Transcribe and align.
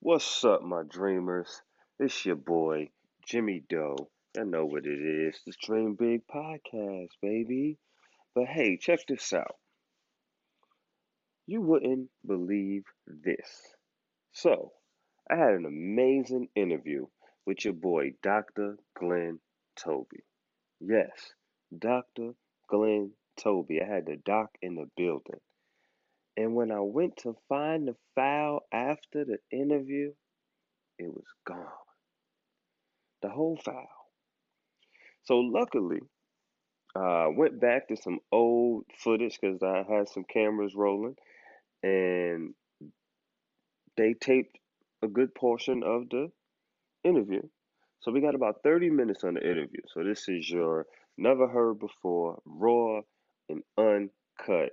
What's 0.00 0.44
up, 0.44 0.62
my 0.62 0.84
dreamers? 0.88 1.60
It's 1.98 2.24
your 2.24 2.36
boy, 2.36 2.90
Jimmy 3.26 3.64
Doe. 3.68 4.08
I 4.38 4.44
know 4.44 4.64
what 4.64 4.86
it 4.86 5.00
is. 5.00 5.40
The 5.44 5.52
Dream 5.60 5.96
Big 5.96 6.22
podcast, 6.28 7.08
baby. 7.20 7.78
But 8.32 8.46
hey, 8.46 8.76
check 8.76 9.00
this 9.08 9.32
out. 9.32 9.56
You 11.48 11.62
wouldn't 11.62 12.10
believe 12.24 12.84
this. 13.08 13.74
So, 14.30 14.72
I 15.28 15.34
had 15.34 15.54
an 15.54 15.66
amazing 15.66 16.48
interview 16.54 17.06
with 17.44 17.64
your 17.64 17.74
boy, 17.74 18.12
Dr. 18.22 18.78
Glenn 18.96 19.40
Toby. 19.76 20.22
Yes, 20.78 21.32
Dr. 21.76 22.34
Glenn 22.68 23.10
Toby. 23.36 23.82
I 23.82 23.86
had 23.86 24.06
the 24.06 24.16
doc 24.24 24.50
in 24.62 24.76
the 24.76 24.88
building. 24.96 25.40
And 26.38 26.54
when 26.54 26.70
I 26.70 26.78
went 26.78 27.16
to 27.24 27.34
find 27.48 27.88
the 27.88 27.96
file 28.14 28.60
after 28.72 29.24
the 29.24 29.38
interview, 29.50 30.12
it 30.96 31.08
was 31.08 31.24
gone. 31.44 31.66
The 33.22 33.28
whole 33.28 33.58
file. 33.64 33.88
So 35.24 35.38
luckily, 35.38 35.98
I 36.94 37.24
uh, 37.24 37.30
went 37.36 37.60
back 37.60 37.88
to 37.88 37.96
some 37.96 38.20
old 38.30 38.84
footage 39.02 39.36
because 39.40 39.64
I 39.64 39.82
had 39.92 40.08
some 40.08 40.22
cameras 40.32 40.76
rolling, 40.76 41.16
and 41.82 42.54
they 43.96 44.14
taped 44.14 44.56
a 45.02 45.08
good 45.08 45.34
portion 45.34 45.82
of 45.82 46.08
the 46.08 46.30
interview. 47.02 47.42
So 47.98 48.12
we 48.12 48.20
got 48.20 48.36
about 48.36 48.62
30 48.62 48.90
minutes 48.90 49.24
on 49.24 49.34
the 49.34 49.42
interview. 49.42 49.80
So 49.92 50.04
this 50.04 50.28
is 50.28 50.48
your 50.48 50.86
never 51.16 51.48
heard 51.48 51.80
before, 51.80 52.40
raw 52.46 53.00
and 53.48 53.64
uncut 53.76 54.70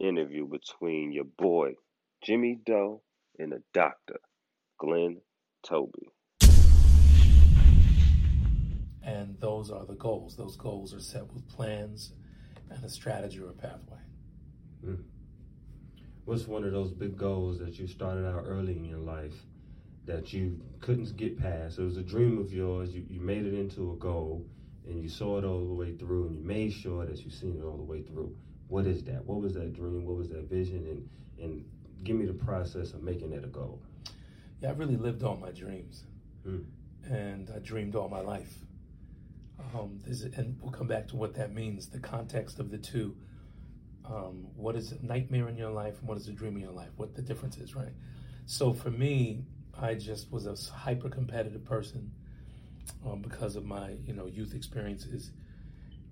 interview 0.00 0.46
between 0.46 1.12
your 1.12 1.24
boy 1.24 1.74
Jimmy 2.22 2.58
Doe 2.64 3.02
and 3.38 3.52
the 3.52 3.62
doctor, 3.72 4.20
Glenn 4.78 5.20
Toby. 5.62 6.08
And 9.02 9.38
those 9.40 9.70
are 9.70 9.86
the 9.86 9.94
goals. 9.94 10.36
Those 10.36 10.56
goals 10.56 10.94
are 10.94 11.00
set 11.00 11.32
with 11.32 11.48
plans 11.48 12.12
and 12.70 12.84
a 12.84 12.88
strategy 12.88 13.40
or 13.40 13.48
a 13.48 13.52
pathway. 13.52 13.98
Mm. 14.84 15.02
What's 16.24 16.46
one 16.46 16.64
of 16.64 16.72
those 16.72 16.92
big 16.92 17.16
goals 17.16 17.58
that 17.58 17.78
you 17.78 17.86
started 17.86 18.26
out 18.26 18.44
early 18.46 18.76
in 18.76 18.84
your 18.84 18.98
life 18.98 19.34
that 20.04 20.32
you 20.32 20.60
couldn't 20.80 21.16
get 21.16 21.38
past? 21.38 21.78
It 21.78 21.82
was 21.82 21.96
a 21.96 22.02
dream 22.02 22.38
of 22.38 22.52
yours. 22.52 22.90
You, 22.94 23.04
you 23.08 23.20
made 23.20 23.46
it 23.46 23.54
into 23.54 23.92
a 23.92 23.96
goal 23.96 24.46
and 24.86 25.02
you 25.02 25.08
saw 25.08 25.38
it 25.38 25.44
all 25.44 25.66
the 25.66 25.74
way 25.74 25.96
through 25.96 26.26
and 26.26 26.36
you 26.36 26.44
made 26.44 26.72
sure 26.72 27.06
that 27.06 27.18
you 27.24 27.30
seen 27.30 27.56
it 27.58 27.64
all 27.64 27.76
the 27.76 27.82
way 27.82 28.02
through 28.02 28.36
what 28.70 28.86
is 28.86 29.02
that? 29.04 29.24
What 29.26 29.40
was 29.40 29.54
that 29.54 29.74
dream? 29.74 30.06
What 30.06 30.16
was 30.16 30.30
that 30.30 30.48
vision? 30.48 30.86
And 30.86 31.08
and 31.42 31.64
give 32.04 32.16
me 32.16 32.24
the 32.24 32.32
process 32.32 32.92
of 32.92 33.02
making 33.02 33.30
that 33.30 33.44
a 33.44 33.48
goal. 33.48 33.82
Yeah, 34.62 34.70
I 34.70 34.72
really 34.72 34.96
lived 34.96 35.22
all 35.22 35.36
my 35.36 35.50
dreams, 35.50 36.04
mm. 36.46 36.64
and 37.04 37.50
I 37.54 37.58
dreamed 37.58 37.96
all 37.96 38.08
my 38.08 38.20
life. 38.20 38.54
Um, 39.74 40.00
and 40.36 40.58
we'll 40.62 40.72
come 40.72 40.86
back 40.86 41.08
to 41.08 41.16
what 41.16 41.34
that 41.34 41.52
means. 41.52 41.88
The 41.88 41.98
context 41.98 42.58
of 42.58 42.70
the 42.70 42.78
two. 42.78 43.16
Um, 44.04 44.48
what 44.56 44.74
is 44.74 44.92
a 44.92 45.04
nightmare 45.04 45.48
in 45.48 45.56
your 45.56 45.70
life, 45.70 45.98
and 45.98 46.08
what 46.08 46.16
is 46.16 46.26
a 46.28 46.32
dream 46.32 46.56
in 46.56 46.62
your 46.62 46.72
life? 46.72 46.90
What 46.96 47.14
the 47.14 47.22
difference 47.22 47.58
is, 47.58 47.74
right? 47.74 47.92
So 48.46 48.72
for 48.72 48.90
me, 48.90 49.44
I 49.80 49.94
just 49.94 50.32
was 50.32 50.46
a 50.46 50.56
hyper 50.72 51.08
competitive 51.08 51.64
person 51.64 52.12
um, 53.06 53.20
because 53.20 53.56
of 53.56 53.64
my 53.64 53.96
you 54.06 54.12
know 54.12 54.26
youth 54.26 54.54
experiences 54.54 55.32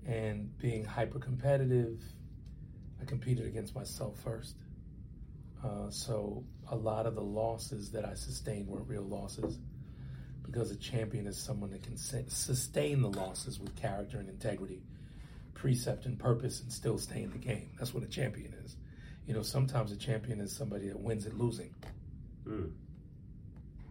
and 0.07 0.57
being 0.59 0.85
hyper 0.85 1.19
competitive 1.19 2.01
I 3.01 3.05
competed 3.05 3.47
against 3.47 3.75
myself 3.75 4.19
first. 4.23 4.57
Uh, 5.65 5.91
so 5.91 6.45
a 6.71 6.77
lot 6.77 7.07
of 7.07 7.15
the 7.15 7.23
losses 7.23 7.91
that 7.93 8.05
I 8.05 8.15
sustained 8.15 8.69
weren't 8.69 8.89
real 8.89 9.03
losses 9.03 9.59
because 10.45 10.71
a 10.71 10.77
champion 10.77 11.27
is 11.27 11.37
someone 11.37 11.71
that 11.71 11.83
can 11.83 11.97
sustain 11.97 13.03
the 13.03 13.11
losses 13.11 13.61
with 13.61 13.75
character 13.77 14.19
and 14.19 14.29
integrity, 14.29 14.83
precept 15.55 16.07
and 16.07 16.19
purpose, 16.19 16.63
and 16.63 16.73
still 16.73 16.97
stay 16.97 17.23
in 17.23 17.31
the 17.33 17.39
game. 17.39 17.71
That's 17.79 17.93
what 17.93 18.03
a 18.03 18.07
champion 18.07 18.55
is. 18.65 18.77
You 19.27 19.35
know, 19.35 19.43
sometimes 19.43 19.93
a 19.93 19.97
champion 19.97 20.41
is 20.41 20.55
somebody 20.55 20.89
that 20.89 20.99
wins 20.99 21.27
at 21.27 21.37
losing. 21.37 21.75
Mm. 22.47 22.71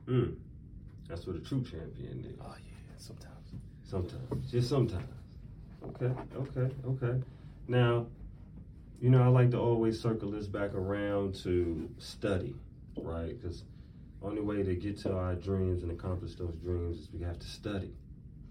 Mm. 0.08 0.36
That's 1.08 1.28
what 1.28 1.36
a 1.36 1.40
true 1.40 1.64
champion 1.64 2.26
is. 2.28 2.40
Oh 2.42 2.56
yeah, 2.58 2.96
sometimes. 2.98 3.34
Sometimes, 3.84 4.52
just 4.52 4.70
sometimes. 4.70 5.06
Okay, 5.84 6.12
okay, 6.36 6.74
okay. 6.88 7.22
Now, 7.68 8.08
you 9.00 9.10
know, 9.10 9.22
I 9.22 9.28
like 9.28 9.52
to 9.52 9.60
always 9.60 10.02
circle 10.02 10.32
this 10.32 10.48
back 10.48 10.74
around 10.74 11.36
to 11.44 11.90
study, 12.00 12.56
right? 12.98 13.40
Because 13.40 13.64
only 14.24 14.42
way 14.42 14.64
to 14.64 14.76
get 14.76 14.98
to 15.00 15.16
our 15.16 15.36
dreams 15.36 15.84
and 15.84 15.92
accomplish 15.92 16.36
those 16.36 16.56
dreams 16.56 16.98
is 16.98 17.10
we 17.14 17.22
have 17.24 17.38
to 17.38 17.48
study. 17.48 17.94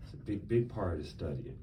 It's 0.04 0.12
a 0.12 0.16
big, 0.18 0.48
big 0.48 0.72
part 0.72 1.00
of 1.00 1.06
studying. 1.06 1.58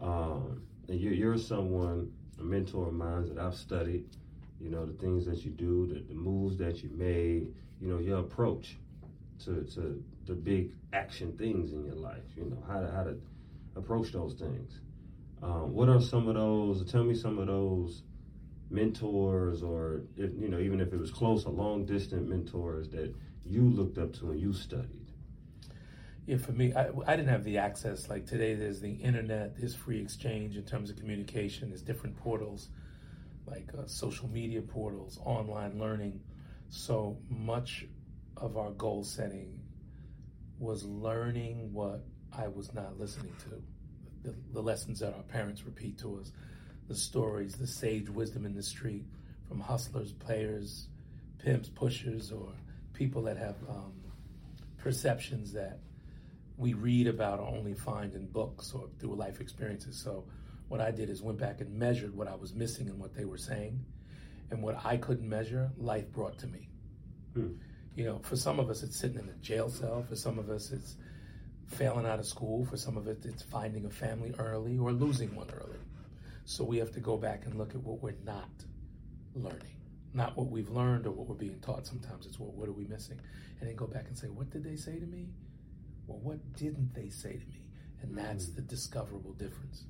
Um, 0.00 0.62
and 0.88 1.00
you're, 1.00 1.14
you're 1.14 1.38
someone, 1.38 2.12
a 2.38 2.42
mentor 2.42 2.88
of 2.88 2.94
mine 2.94 3.26
that 3.34 3.38
I've 3.38 3.54
studied. 3.54 4.04
You 4.60 4.70
know, 4.70 4.84
the 4.84 4.92
things 4.92 5.24
that 5.24 5.42
you 5.44 5.50
do, 5.50 5.86
the, 5.86 6.00
the 6.00 6.14
moves 6.14 6.58
that 6.58 6.82
you 6.82 6.90
made, 6.92 7.54
you 7.80 7.88
know, 7.88 7.98
your 7.98 8.18
approach 8.18 8.76
to, 9.44 9.64
to 9.74 10.04
the 10.26 10.34
big 10.34 10.72
action 10.92 11.32
things 11.38 11.72
in 11.72 11.86
your 11.86 11.94
life. 11.94 12.22
You 12.36 12.44
know, 12.44 12.62
how 12.68 12.80
to, 12.80 12.90
how 12.90 13.04
to 13.04 13.16
approach 13.76 14.12
those 14.12 14.34
things. 14.34 14.80
Um, 15.42 15.72
what 15.72 15.88
are 15.88 16.02
some 16.02 16.28
of 16.28 16.34
those? 16.34 16.90
Tell 16.90 17.02
me 17.02 17.14
some 17.14 17.38
of 17.38 17.46
those 17.46 18.02
mentors 18.70 19.62
or 19.62 20.02
if 20.16 20.30
you 20.38 20.48
know 20.48 20.58
even 20.58 20.80
if 20.80 20.92
it 20.92 20.98
was 20.98 21.10
close 21.10 21.44
or 21.44 21.52
long 21.52 21.84
distant 21.84 22.28
mentors 22.28 22.88
that 22.90 23.12
you 23.44 23.62
looked 23.62 23.98
up 23.98 24.12
to 24.14 24.30
and 24.30 24.40
you 24.40 24.52
studied? 24.52 25.06
Yeah 26.26 26.36
for 26.36 26.52
me 26.52 26.72
I, 26.74 26.88
I 27.06 27.16
didn't 27.16 27.28
have 27.28 27.44
the 27.44 27.58
access. 27.58 28.08
Like 28.08 28.26
today 28.26 28.54
there's 28.54 28.80
the 28.80 28.92
internet 28.92 29.58
there's 29.58 29.74
free 29.74 30.00
exchange 30.00 30.56
in 30.56 30.64
terms 30.64 30.90
of 30.90 30.96
communication 30.96 31.70
there's 31.70 31.82
different 31.82 32.16
portals 32.16 32.68
like 33.46 33.68
uh, 33.76 33.86
social 33.86 34.28
media 34.28 34.62
portals 34.62 35.18
online 35.24 35.78
learning. 35.78 36.20
So 36.68 37.18
much 37.28 37.86
of 38.36 38.56
our 38.56 38.70
goal 38.70 39.02
setting 39.02 39.60
was 40.58 40.84
learning 40.84 41.72
what 41.72 42.04
i 42.36 42.46
was 42.46 42.72
not 42.74 42.98
listening 42.98 43.34
to. 43.40 43.62
The, 44.22 44.36
the 44.52 44.60
lessons 44.60 45.00
that 45.00 45.14
our 45.14 45.22
parents 45.22 45.64
repeat 45.64 45.98
to 45.98 46.20
us 46.20 46.30
the 46.90 46.96
stories, 46.96 47.54
the 47.54 47.68
sage 47.68 48.10
wisdom 48.10 48.44
in 48.44 48.52
the 48.52 48.62
street 48.64 49.04
from 49.46 49.60
hustlers, 49.60 50.10
players, 50.10 50.88
pimps, 51.38 51.68
pushers, 51.68 52.32
or 52.32 52.48
people 52.94 53.22
that 53.22 53.36
have 53.36 53.54
um, 53.68 53.92
perceptions 54.76 55.52
that 55.52 55.78
we 56.56 56.74
read 56.74 57.06
about 57.06 57.38
or 57.38 57.46
only 57.46 57.74
find 57.74 58.12
in 58.14 58.26
books 58.26 58.72
or 58.74 58.88
through 58.98 59.14
life 59.14 59.40
experiences. 59.40 59.96
So 60.02 60.24
what 60.66 60.80
I 60.80 60.90
did 60.90 61.10
is 61.10 61.22
went 61.22 61.38
back 61.38 61.60
and 61.60 61.72
measured 61.78 62.12
what 62.12 62.26
I 62.26 62.34
was 62.34 62.54
missing 62.54 62.88
and 62.88 62.98
what 62.98 63.14
they 63.14 63.24
were 63.24 63.38
saying, 63.38 63.78
and 64.50 64.60
what 64.60 64.84
I 64.84 64.96
couldn't 64.96 65.28
measure, 65.28 65.70
life 65.78 66.10
brought 66.10 66.38
to 66.38 66.48
me. 66.48 66.68
Hmm. 67.34 67.52
You 67.94 68.04
know, 68.06 68.18
for 68.18 68.34
some 68.34 68.58
of 68.58 68.68
us, 68.68 68.82
it's 68.82 68.98
sitting 68.98 69.20
in 69.20 69.28
a 69.28 69.34
jail 69.34 69.70
cell. 69.70 70.04
For 70.08 70.16
some 70.16 70.40
of 70.40 70.50
us, 70.50 70.72
it's 70.72 70.96
failing 71.68 72.04
out 72.04 72.18
of 72.18 72.26
school. 72.26 72.64
For 72.64 72.76
some 72.76 72.96
of 72.96 73.06
it, 73.06 73.24
it's 73.24 73.44
finding 73.44 73.84
a 73.84 73.90
family 73.90 74.34
early 74.40 74.76
or 74.76 74.90
losing 74.90 75.36
one 75.36 75.50
early. 75.52 75.78
So 76.44 76.64
we 76.64 76.78
have 76.78 76.90
to 76.92 77.00
go 77.00 77.16
back 77.16 77.46
and 77.46 77.56
look 77.56 77.74
at 77.74 77.82
what 77.82 78.02
we're 78.02 78.14
not 78.24 78.50
learning, 79.34 79.76
not 80.12 80.36
what 80.36 80.48
we've 80.48 80.70
learned 80.70 81.06
or 81.06 81.12
what 81.12 81.28
we're 81.28 81.34
being 81.34 81.60
taught. 81.60 81.86
Sometimes 81.86 82.26
it's 82.26 82.38
what, 82.38 82.54
what 82.54 82.68
are 82.68 82.72
we 82.72 82.84
missing? 82.84 83.20
And 83.60 83.68
then 83.68 83.76
go 83.76 83.86
back 83.86 84.06
and 84.08 84.18
say, 84.18 84.28
what 84.28 84.50
did 84.50 84.64
they 84.64 84.76
say 84.76 84.98
to 84.98 85.06
me? 85.06 85.28
Well, 86.06 86.18
what 86.18 86.56
didn't 86.56 86.94
they 86.94 87.08
say 87.08 87.32
to 87.32 87.46
me? 87.46 87.62
And 88.02 88.16
that's 88.16 88.46
mm. 88.46 88.56
the 88.56 88.62
discoverable 88.62 89.32
difference. 89.34 89.84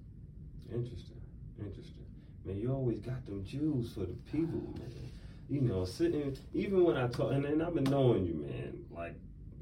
Interesting. 0.71 1.21
Interesting. 1.59 2.05
Man, 2.45 2.59
you 2.59 2.73
always 2.73 3.01
got 3.01 3.25
them 3.27 3.45
jewels 3.45 3.93
for 3.93 4.01
the 4.01 4.17
people, 4.31 4.61
man. 4.79 5.11
You 5.49 5.63
know, 5.63 5.85
sitting, 5.85 6.37
even 6.53 6.85
when 6.85 6.97
I 6.97 7.09
talk, 7.09 7.33
and, 7.33 7.45
and 7.45 7.63
I've 7.63 7.75
been 7.75 7.85
knowing 7.85 8.25
you, 8.25 8.35
man, 8.35 8.85
like 8.91 9.15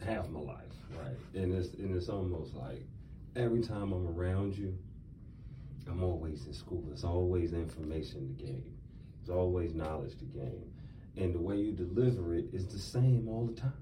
half 0.04 0.28
my 0.28 0.40
life, 0.40 0.56
right? 0.90 1.16
And 1.34 1.54
it's, 1.54 1.74
and 1.74 1.96
it's 1.96 2.08
almost 2.08 2.54
like 2.54 2.82
every 3.36 3.62
time 3.62 3.92
I'm 3.92 4.06
around 4.08 4.56
you, 4.56 4.76
I'm 5.88 6.02
always 6.02 6.46
in 6.46 6.52
school. 6.52 6.84
There's 6.86 7.04
always 7.04 7.52
information 7.52 8.36
to 8.36 8.44
gain. 8.44 8.76
There's 9.18 9.36
always 9.36 9.74
knowledge 9.74 10.18
to 10.18 10.24
gain. 10.24 10.70
And 11.16 11.34
the 11.34 11.38
way 11.38 11.56
you 11.56 11.72
deliver 11.72 12.34
it 12.34 12.46
is 12.52 12.66
the 12.66 12.78
same 12.78 13.28
all 13.28 13.46
the 13.46 13.60
time. 13.60 13.72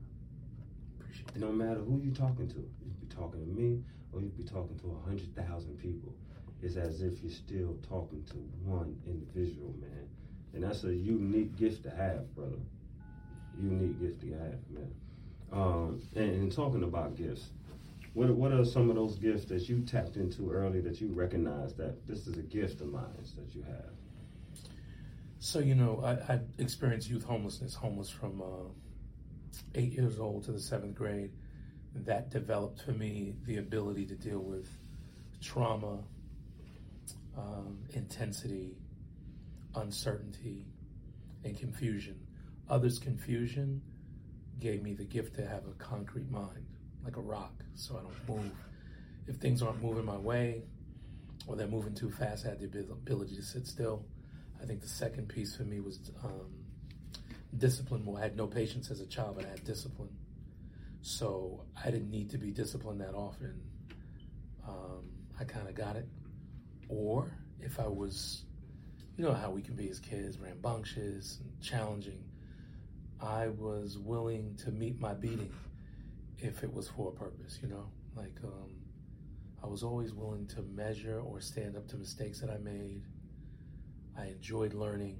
Appreciate 1.00 1.36
no 1.36 1.52
matter 1.52 1.80
who 1.80 2.00
you're 2.02 2.14
talking 2.14 2.48
to. 2.48 2.58
You 2.58 2.92
be 3.00 3.06
talking 3.14 3.40
to 3.40 3.60
me 3.60 3.82
or 4.12 4.20
you 4.20 4.28
be 4.28 4.44
talking 4.44 4.78
to 4.78 4.98
a 5.02 5.06
hundred 5.06 5.34
thousand 5.34 5.78
people. 5.78 6.14
It's 6.62 6.76
as 6.76 7.02
if 7.02 7.22
you're 7.22 7.30
still 7.30 7.76
talking 7.88 8.24
to 8.30 8.36
one 8.64 8.96
individual, 9.06 9.74
man. 9.80 10.08
And 10.54 10.64
that's 10.64 10.84
a 10.84 10.94
unique 10.94 11.56
gift 11.56 11.82
to 11.82 11.90
have, 11.90 12.34
brother. 12.34 12.56
Unique 13.60 14.00
gift 14.00 14.20
to 14.22 14.32
have, 14.32 14.58
man. 14.70 14.94
Um, 15.52 16.02
and, 16.14 16.30
and 16.30 16.52
talking 16.52 16.82
about 16.82 17.14
gifts, 17.14 17.50
what, 18.16 18.30
what 18.30 18.50
are 18.50 18.64
some 18.64 18.88
of 18.88 18.96
those 18.96 19.18
gifts 19.18 19.44
that 19.44 19.68
you 19.68 19.80
tapped 19.80 20.16
into 20.16 20.50
early 20.50 20.80
that 20.80 21.02
you 21.02 21.08
recognize 21.08 21.74
that 21.74 22.06
this 22.06 22.26
is 22.26 22.38
a 22.38 22.42
gift 22.42 22.80
of 22.80 22.90
mine 22.90 23.04
that 23.36 23.54
you 23.54 23.62
have? 23.64 23.92
So, 25.38 25.58
you 25.58 25.74
know, 25.74 26.00
I, 26.02 26.32
I 26.32 26.40
experienced 26.56 27.10
youth 27.10 27.24
homelessness, 27.24 27.74
homeless 27.74 28.08
from 28.08 28.40
uh, 28.40 28.70
eight 29.74 29.92
years 29.92 30.18
old 30.18 30.44
to 30.44 30.52
the 30.52 30.60
seventh 30.60 30.94
grade, 30.94 31.32
that 31.94 32.30
developed 32.30 32.80
for 32.80 32.92
me 32.92 33.34
the 33.44 33.58
ability 33.58 34.06
to 34.06 34.14
deal 34.14 34.40
with 34.40 34.66
trauma, 35.42 35.98
um, 37.36 37.80
intensity, 37.90 38.78
uncertainty, 39.74 40.64
and 41.44 41.58
confusion. 41.58 42.18
Others' 42.70 42.98
confusion 42.98 43.82
gave 44.58 44.82
me 44.82 44.94
the 44.94 45.04
gift 45.04 45.34
to 45.34 45.46
have 45.46 45.64
a 45.66 45.72
concrete 45.72 46.30
mind, 46.30 46.64
like 47.06 47.16
a 47.16 47.20
rock, 47.20 47.62
so 47.76 47.96
I 47.96 48.02
don't 48.02 48.36
move. 48.42 48.52
If 49.28 49.36
things 49.36 49.62
aren't 49.62 49.80
moving 49.80 50.04
my 50.04 50.16
way, 50.16 50.62
or 51.46 51.54
they're 51.54 51.68
moving 51.68 51.94
too 51.94 52.10
fast, 52.10 52.44
I 52.44 52.50
had 52.50 52.60
the 52.60 52.80
ability 52.80 53.36
to 53.36 53.42
sit 53.42 53.66
still. 53.66 54.04
I 54.60 54.66
think 54.66 54.80
the 54.80 54.88
second 54.88 55.28
piece 55.28 55.54
for 55.54 55.62
me 55.62 55.78
was 55.78 56.00
um, 56.24 56.64
discipline. 57.56 58.04
Well, 58.04 58.16
I 58.16 58.22
had 58.22 58.36
no 58.36 58.48
patience 58.48 58.90
as 58.90 59.00
a 59.00 59.06
child, 59.06 59.36
but 59.36 59.46
I 59.46 59.50
had 59.50 59.64
discipline. 59.64 60.10
So 61.02 61.64
I 61.82 61.92
didn't 61.92 62.10
need 62.10 62.30
to 62.30 62.38
be 62.38 62.50
disciplined 62.50 63.00
that 63.00 63.14
often. 63.14 63.60
Um, 64.66 65.08
I 65.38 65.44
kind 65.44 65.68
of 65.68 65.76
got 65.76 65.94
it. 65.94 66.08
Or 66.88 67.30
if 67.60 67.78
I 67.78 67.86
was, 67.86 68.42
you 69.16 69.24
know 69.24 69.32
how 69.32 69.50
we 69.50 69.62
can 69.62 69.76
be 69.76 69.88
as 69.88 70.00
kids, 70.00 70.38
rambunctious 70.38 71.38
and 71.40 71.62
challenging, 71.62 72.24
I 73.20 73.46
was 73.48 73.96
willing 73.96 74.56
to 74.64 74.72
meet 74.72 75.00
my 75.00 75.14
beating 75.14 75.52
if 76.38 76.62
it 76.62 76.72
was 76.72 76.88
for 76.88 77.08
a 77.08 77.12
purpose, 77.12 77.58
you 77.62 77.68
know? 77.68 77.88
Like, 78.14 78.36
um, 78.44 78.70
I 79.62 79.66
was 79.66 79.82
always 79.82 80.12
willing 80.12 80.46
to 80.48 80.62
measure 80.62 81.20
or 81.20 81.40
stand 81.40 81.76
up 81.76 81.88
to 81.88 81.96
mistakes 81.96 82.40
that 82.40 82.50
I 82.50 82.58
made. 82.58 83.02
I 84.18 84.26
enjoyed 84.26 84.74
learning. 84.74 85.18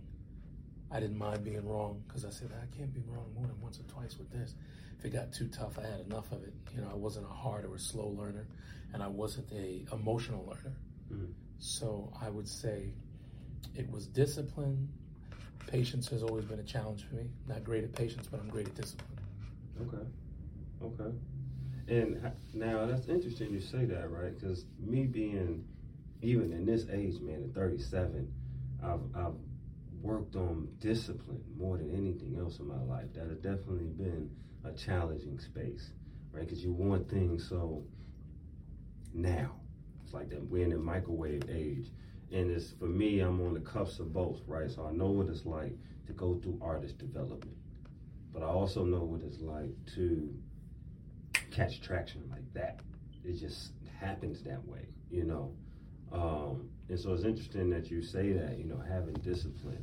I 0.91 1.01
didn't 1.01 1.19
mind 1.19 1.45
being 1.45 1.67
wrong 1.67 2.03
because 2.07 2.25
I 2.25 2.31
said, 2.31 2.51
I 2.53 2.77
can't 2.77 2.95
be 2.95 3.03
wrong 3.09 3.33
more 3.35 3.47
than 3.47 3.61
once 3.61 3.81
or 3.81 3.83
twice 3.85 4.17
with 4.19 4.31
this. 4.31 4.55
If 4.99 5.05
it 5.05 5.11
got 5.11 5.33
too 5.33 5.49
tough, 5.49 5.79
I 5.79 5.83
had 5.83 6.01
enough 6.01 6.31
of 6.33 6.43
it. 6.43 6.55
You 6.75 6.83
know, 6.83 6.89
I 6.91 6.95
wasn't 6.95 7.27
a 7.27 7.35
hard 7.35 7.65
or 7.65 7.75
a 7.75 7.79
slow 7.79 8.09
learner, 8.09 8.47
and 8.93 9.03
I 9.03 9.09
wasn't 9.09 9.51
a 9.53 9.85
emotional 9.93 10.47
learner. 10.47 10.77
Mm-hmm. 11.13 11.33
So 11.59 12.13
I 12.23 12.31
would 12.31 12.49
say 12.49 12.93
it 13.75 13.91
was 13.91 14.07
discipline. 14.07 14.89
Patience 15.67 16.09
has 16.11 16.23
always 16.23 16.45
been 16.45 16.61
a 16.61 16.65
challenge 16.65 17.05
for 17.09 17.17
me. 17.17 17.29
Not 17.49 17.65
great 17.65 17.85
at 17.85 17.93
patience, 17.93 18.29
but 18.31 18.41
I'm 18.41 18.49
great 18.49 18.69
at 18.69 18.75
discipline. 18.75 19.19
Okay. 19.83 20.07
Okay. 20.83 21.17
And 21.89 22.33
now 22.53 22.87
that's 22.87 23.07
interesting 23.09 23.53
you 23.53 23.61
say 23.61 23.85
that, 23.85 24.11
right? 24.11 24.39
Because 24.39 24.67
me 24.81 25.07
being 25.07 25.65
even 26.23 26.53
in 26.53 26.67
this 26.67 26.87
age, 26.93 27.21
man, 27.21 27.45
at 27.45 27.55
37, 27.55 28.33
I've, 28.83 29.01
I've 29.15 29.35
worked 30.01 30.37
on 30.37 30.69
discipline 30.81 31.43
more 31.59 31.77
than 31.77 31.91
anything 31.95 32.37
else 32.39 32.59
in 32.59 32.67
my 32.67 32.81
life. 32.83 33.13
That 33.15 33.29
has 33.29 33.39
definitely 33.39 33.91
been 33.97 34.31
a 34.65 34.73
challenging 34.73 35.39
space, 35.39 35.91
right? 36.33 36.45
Because 36.45 36.65
you 36.65 36.73
want 36.73 37.09
things 37.11 37.49
so 37.49 37.85
now. 39.13 39.53
It's 40.05 40.15
like 40.15 40.31
that 40.31 40.43
we're 40.49 40.65
in 40.65 40.71
the 40.71 40.79
microwave 40.79 41.43
age. 41.51 41.91
And 42.33 42.51
it's 42.51 42.73
for 42.73 42.87
me, 42.87 43.21
I'm 43.21 43.41
on 43.41 43.55
the 43.55 43.61
cuffs 43.61 43.99
of 43.99 44.13
both, 44.13 44.41
right? 44.47 44.71
So 44.71 44.87
I 44.87 44.93
know 44.93 45.07
what 45.07 45.29
it's 45.29 45.45
like 45.45 45.73
to 46.07 46.13
go 46.13 46.39
through 46.43 46.59
artist 46.63 46.99
development. 46.99 47.57
But 48.33 48.43
I 48.43 48.47
also 48.47 48.85
know 48.85 49.03
what 49.03 49.23
it's 49.23 49.41
like 49.41 49.71
to 49.95 50.35
catch 51.57 51.81
traction 51.81 52.23
like 52.31 52.53
that. 52.53 52.81
It 53.25 53.41
just 53.41 53.73
happens 53.99 54.43
that 54.43 54.63
way, 54.69 54.89
you 55.11 55.25
know. 55.25 55.53
Um, 56.13 56.69
and 56.89 57.01
so 57.01 57.13
it's 57.15 57.25
interesting 57.25 57.71
that 57.71 57.91
you 57.91 58.03
say 58.03 58.33
that, 58.33 58.59
you 58.59 58.65
know, 58.65 58.81
having 58.87 59.15
discipline. 59.15 59.83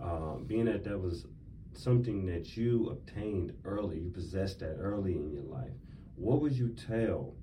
Um, 0.00 0.44
being 0.46 0.64
that 0.64 0.84
that 0.84 0.98
was 0.98 1.26
something 1.74 2.26
that 2.26 2.56
you 2.56 2.88
obtained 2.90 3.52
early, 3.64 3.98
you 3.98 4.10
possessed 4.10 4.60
that 4.60 4.76
early 4.80 5.12
in 5.12 5.30
your 5.30 5.44
life, 5.44 5.70
what 6.16 6.40
would 6.40 6.52
you 6.52 6.68
tell 6.70 7.34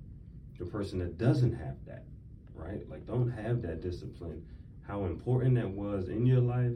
the 0.58 0.66
person 0.66 1.00
that 1.00 1.18
doesn't 1.18 1.54
have 1.54 1.78
that, 1.86 2.06
right? 2.54 2.90
Like, 2.90 3.06
don't 3.06 3.30
have 3.30 3.62
that 3.62 3.82
discipline, 3.82 4.44
how 4.86 5.06
important 5.06 5.56
that 5.56 5.70
was 5.70 6.10
in 6.10 6.26
your 6.26 6.42
life 6.42 6.76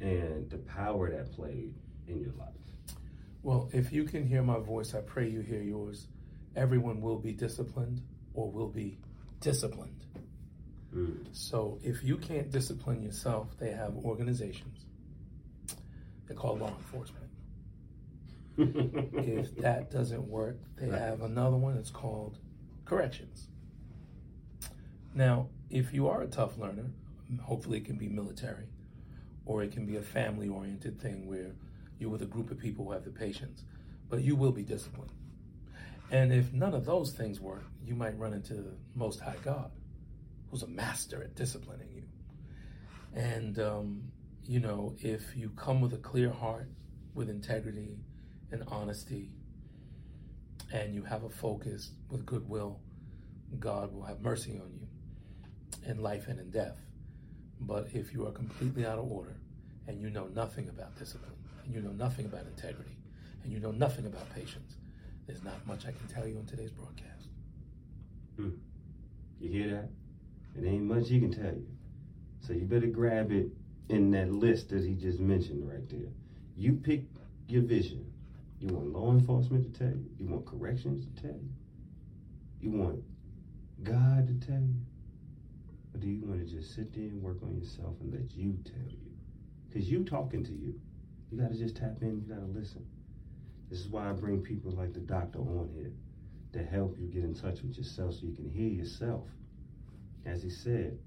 and 0.00 0.48
the 0.50 0.58
power 0.58 1.10
that 1.10 1.32
played 1.32 1.74
in 2.06 2.20
your 2.20 2.32
life? 2.38 2.61
Well, 3.42 3.68
if 3.72 3.92
you 3.92 4.04
can 4.04 4.26
hear 4.26 4.42
my 4.42 4.58
voice, 4.58 4.94
I 4.94 5.00
pray 5.00 5.28
you 5.28 5.40
hear 5.40 5.62
yours. 5.62 6.06
Everyone 6.54 7.00
will 7.00 7.18
be 7.18 7.32
disciplined 7.32 8.02
or 8.34 8.50
will 8.50 8.68
be 8.68 8.98
disciplined. 9.40 10.04
Mm. 10.94 11.26
So 11.32 11.78
if 11.82 12.04
you 12.04 12.18
can't 12.18 12.50
discipline 12.50 13.02
yourself, 13.02 13.48
they 13.58 13.70
have 13.72 13.96
organizations. 13.96 14.86
They're 16.26 16.36
called 16.36 16.60
law 16.60 16.68
enforcement. 16.76 17.30
if 18.58 19.56
that 19.60 19.90
doesn't 19.90 20.28
work, 20.28 20.58
they 20.76 20.88
right. 20.88 21.00
have 21.00 21.22
another 21.22 21.56
one 21.56 21.76
It's 21.76 21.90
called 21.90 22.38
corrections. 22.84 23.48
Now, 25.14 25.48
if 25.68 25.92
you 25.92 26.08
are 26.08 26.22
a 26.22 26.26
tough 26.26 26.58
learner, 26.58 26.90
hopefully 27.40 27.78
it 27.78 27.86
can 27.86 27.96
be 27.96 28.08
military, 28.08 28.66
or 29.46 29.62
it 29.62 29.72
can 29.72 29.86
be 29.86 29.96
a 29.96 30.02
family 30.02 30.48
oriented 30.48 31.00
thing 31.00 31.26
where 31.26 31.52
you're 31.98 32.10
with 32.10 32.22
a 32.22 32.26
group 32.26 32.50
of 32.50 32.58
people 32.58 32.84
who 32.84 32.92
have 32.92 33.04
the 33.04 33.10
patience, 33.10 33.64
but 34.08 34.22
you 34.22 34.36
will 34.36 34.52
be 34.52 34.62
disciplined. 34.62 35.12
And 36.10 36.32
if 36.32 36.52
none 36.52 36.74
of 36.74 36.84
those 36.84 37.12
things 37.12 37.40
work, 37.40 37.64
you 37.84 37.94
might 37.94 38.18
run 38.18 38.34
into 38.34 38.54
the 38.54 38.74
Most 38.94 39.20
High 39.20 39.36
God, 39.42 39.70
who's 40.50 40.62
a 40.62 40.68
master 40.68 41.22
at 41.22 41.34
disciplining 41.34 41.88
you. 41.94 42.02
And, 43.14 43.58
um, 43.58 44.02
you 44.44 44.60
know, 44.60 44.94
if 45.00 45.36
you 45.36 45.50
come 45.50 45.80
with 45.80 45.94
a 45.94 45.98
clear 45.98 46.30
heart, 46.30 46.68
with 47.14 47.28
integrity 47.28 47.98
and 48.50 48.62
honesty, 48.68 49.30
and 50.72 50.94
you 50.94 51.02
have 51.02 51.24
a 51.24 51.28
focus 51.28 51.92
with 52.10 52.24
goodwill, 52.24 52.80
God 53.58 53.92
will 53.92 54.04
have 54.04 54.20
mercy 54.20 54.52
on 54.52 54.72
you 54.72 54.86
in 55.86 56.02
life 56.02 56.28
and 56.28 56.40
in 56.40 56.50
death. 56.50 56.80
But 57.60 57.88
if 57.92 58.12
you 58.12 58.26
are 58.26 58.32
completely 58.32 58.86
out 58.86 58.98
of 58.98 59.10
order 59.10 59.36
and 59.86 60.00
you 60.00 60.10
know 60.10 60.28
nothing 60.34 60.68
about 60.68 60.96
discipline, 60.98 61.32
and 61.64 61.74
you 61.74 61.80
know 61.80 61.92
nothing 61.92 62.26
about 62.26 62.46
integrity, 62.46 62.96
and 63.42 63.52
you 63.52 63.60
know 63.60 63.70
nothing 63.70 64.06
about 64.06 64.32
patience, 64.34 64.76
there's 65.26 65.42
not 65.42 65.66
much 65.66 65.86
I 65.86 65.92
can 65.92 66.06
tell 66.08 66.26
you 66.26 66.38
in 66.38 66.46
today's 66.46 66.70
broadcast. 66.70 67.28
Hmm. 68.36 68.50
You 69.40 69.50
hear 69.50 69.70
that? 69.70 69.88
It 70.60 70.66
ain't 70.66 70.84
much 70.84 71.08
he 71.08 71.20
can 71.20 71.32
tell 71.32 71.52
you. 71.52 71.66
So 72.40 72.52
you 72.52 72.64
better 72.64 72.86
grab 72.86 73.30
it 73.32 73.48
in 73.88 74.10
that 74.12 74.32
list 74.32 74.70
that 74.70 74.84
he 74.84 74.94
just 74.94 75.20
mentioned 75.20 75.68
right 75.68 75.88
there. 75.88 76.10
You 76.56 76.74
pick 76.74 77.04
your 77.48 77.62
vision. 77.62 78.12
You 78.60 78.68
want 78.74 78.92
law 78.92 79.12
enforcement 79.12 79.72
to 79.72 79.78
tell 79.78 79.88
you? 79.90 80.08
You 80.18 80.26
want 80.26 80.46
corrections 80.46 81.04
to 81.04 81.22
tell 81.22 81.34
you? 81.34 81.50
You 82.60 82.70
want 82.70 83.02
God 83.82 84.26
to 84.28 84.46
tell 84.46 84.60
you? 84.60 84.76
Or 85.94 85.98
do 85.98 86.08
you 86.08 86.24
want 86.24 86.46
to 86.46 86.54
just 86.54 86.74
sit 86.74 86.94
there 86.94 87.04
and 87.04 87.22
work 87.22 87.38
on 87.42 87.56
yourself 87.56 87.96
and 88.00 88.12
let 88.12 88.34
you 88.34 88.56
tell 88.64 88.88
you? 88.88 89.10
Because 89.68 89.88
you 89.90 90.04
talking 90.04 90.44
to 90.44 90.52
you. 90.52 90.80
You 91.32 91.40
got 91.40 91.50
to 91.50 91.58
just 91.58 91.76
tap 91.76 91.96
in. 92.02 92.22
You 92.26 92.34
got 92.34 92.40
to 92.40 92.58
listen. 92.58 92.84
This 93.70 93.80
is 93.80 93.88
why 93.88 94.10
I 94.10 94.12
bring 94.12 94.42
people 94.42 94.70
like 94.72 94.92
the 94.92 95.00
doctor 95.00 95.38
on 95.38 95.70
here 95.74 95.92
to 96.52 96.62
help 96.62 96.98
you 96.98 97.06
get 97.06 97.24
in 97.24 97.34
touch 97.34 97.62
with 97.62 97.78
yourself 97.78 98.14
so 98.14 98.26
you 98.26 98.34
can 98.34 98.50
hear 98.50 98.68
yourself. 98.68 99.24
As 100.26 100.42
he 100.42 100.50
said, 100.50 100.98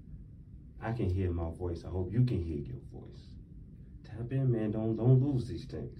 I 0.82 0.90
can 0.92 1.08
hear 1.08 1.30
my 1.30 1.50
voice. 1.50 1.84
I 1.86 1.90
hope 1.90 2.12
you 2.12 2.24
can 2.24 2.42
hear 2.42 2.58
your 2.58 2.80
voice. 2.92 3.22
Tap 4.04 4.32
in, 4.32 4.50
man. 4.50 4.72
Don't 4.72 4.96
don't 4.96 5.22
lose 5.22 5.46
these 5.46 5.64
things. 5.64 5.96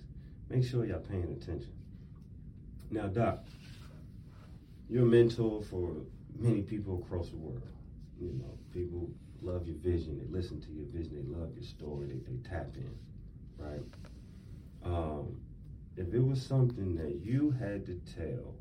Make 0.48 0.64
sure 0.64 0.84
y'all 0.84 0.98
paying 0.98 1.36
attention. 1.40 1.72
Now, 2.90 3.06
Doc, 3.06 3.44
you're 4.88 5.04
a 5.04 5.06
mentor 5.06 5.62
for 5.62 5.92
many 6.36 6.62
people 6.62 7.02
across 7.04 7.30
the 7.30 7.36
world. 7.36 7.62
You 8.20 8.32
know, 8.32 8.58
people 8.72 9.08
love 9.40 9.66
your 9.66 9.76
vision. 9.76 10.18
They 10.18 10.36
listen 10.36 10.60
to 10.62 10.72
your 10.72 10.86
vision. 10.86 11.14
They 11.14 11.38
love 11.38 11.50
your 11.54 11.64
story. 11.64 12.08
They, 12.08 12.32
they 12.32 12.48
tap 12.48 12.74
in, 12.76 12.94
right? 13.58 13.82
Um, 14.86 15.40
if 15.96 16.14
it 16.14 16.24
was 16.24 16.40
something 16.40 16.94
that 16.96 17.20
you 17.24 17.50
had 17.50 17.84
to 17.86 18.00
tell 18.16 18.54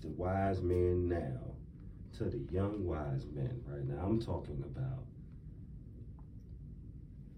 the 0.00 0.08
wise 0.08 0.60
man 0.60 1.08
now 1.08 1.40
to 2.18 2.24
the 2.24 2.38
young 2.52 2.84
wise 2.84 3.24
men 3.32 3.62
right 3.66 3.84
now, 3.86 4.02
I'm 4.04 4.20
talking 4.20 4.62
about 4.64 5.04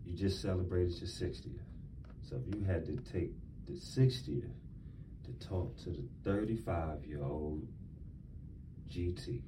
you 0.05 0.15
just 0.15 0.43
celebrated 0.43 0.99
your 0.99 1.09
60th. 1.09 1.51
So 2.23 2.37
if 2.37 2.55
you 2.55 2.65
had 2.65 2.85
to 2.87 2.97
take 3.13 3.31
the 3.67 3.75
60th 3.75 4.51
to 5.25 5.47
talk 5.47 5.77
to 5.85 5.91
the 5.91 6.03
35 6.25 7.05
year 7.05 7.23
old 7.23 7.67
GT, 8.91 9.41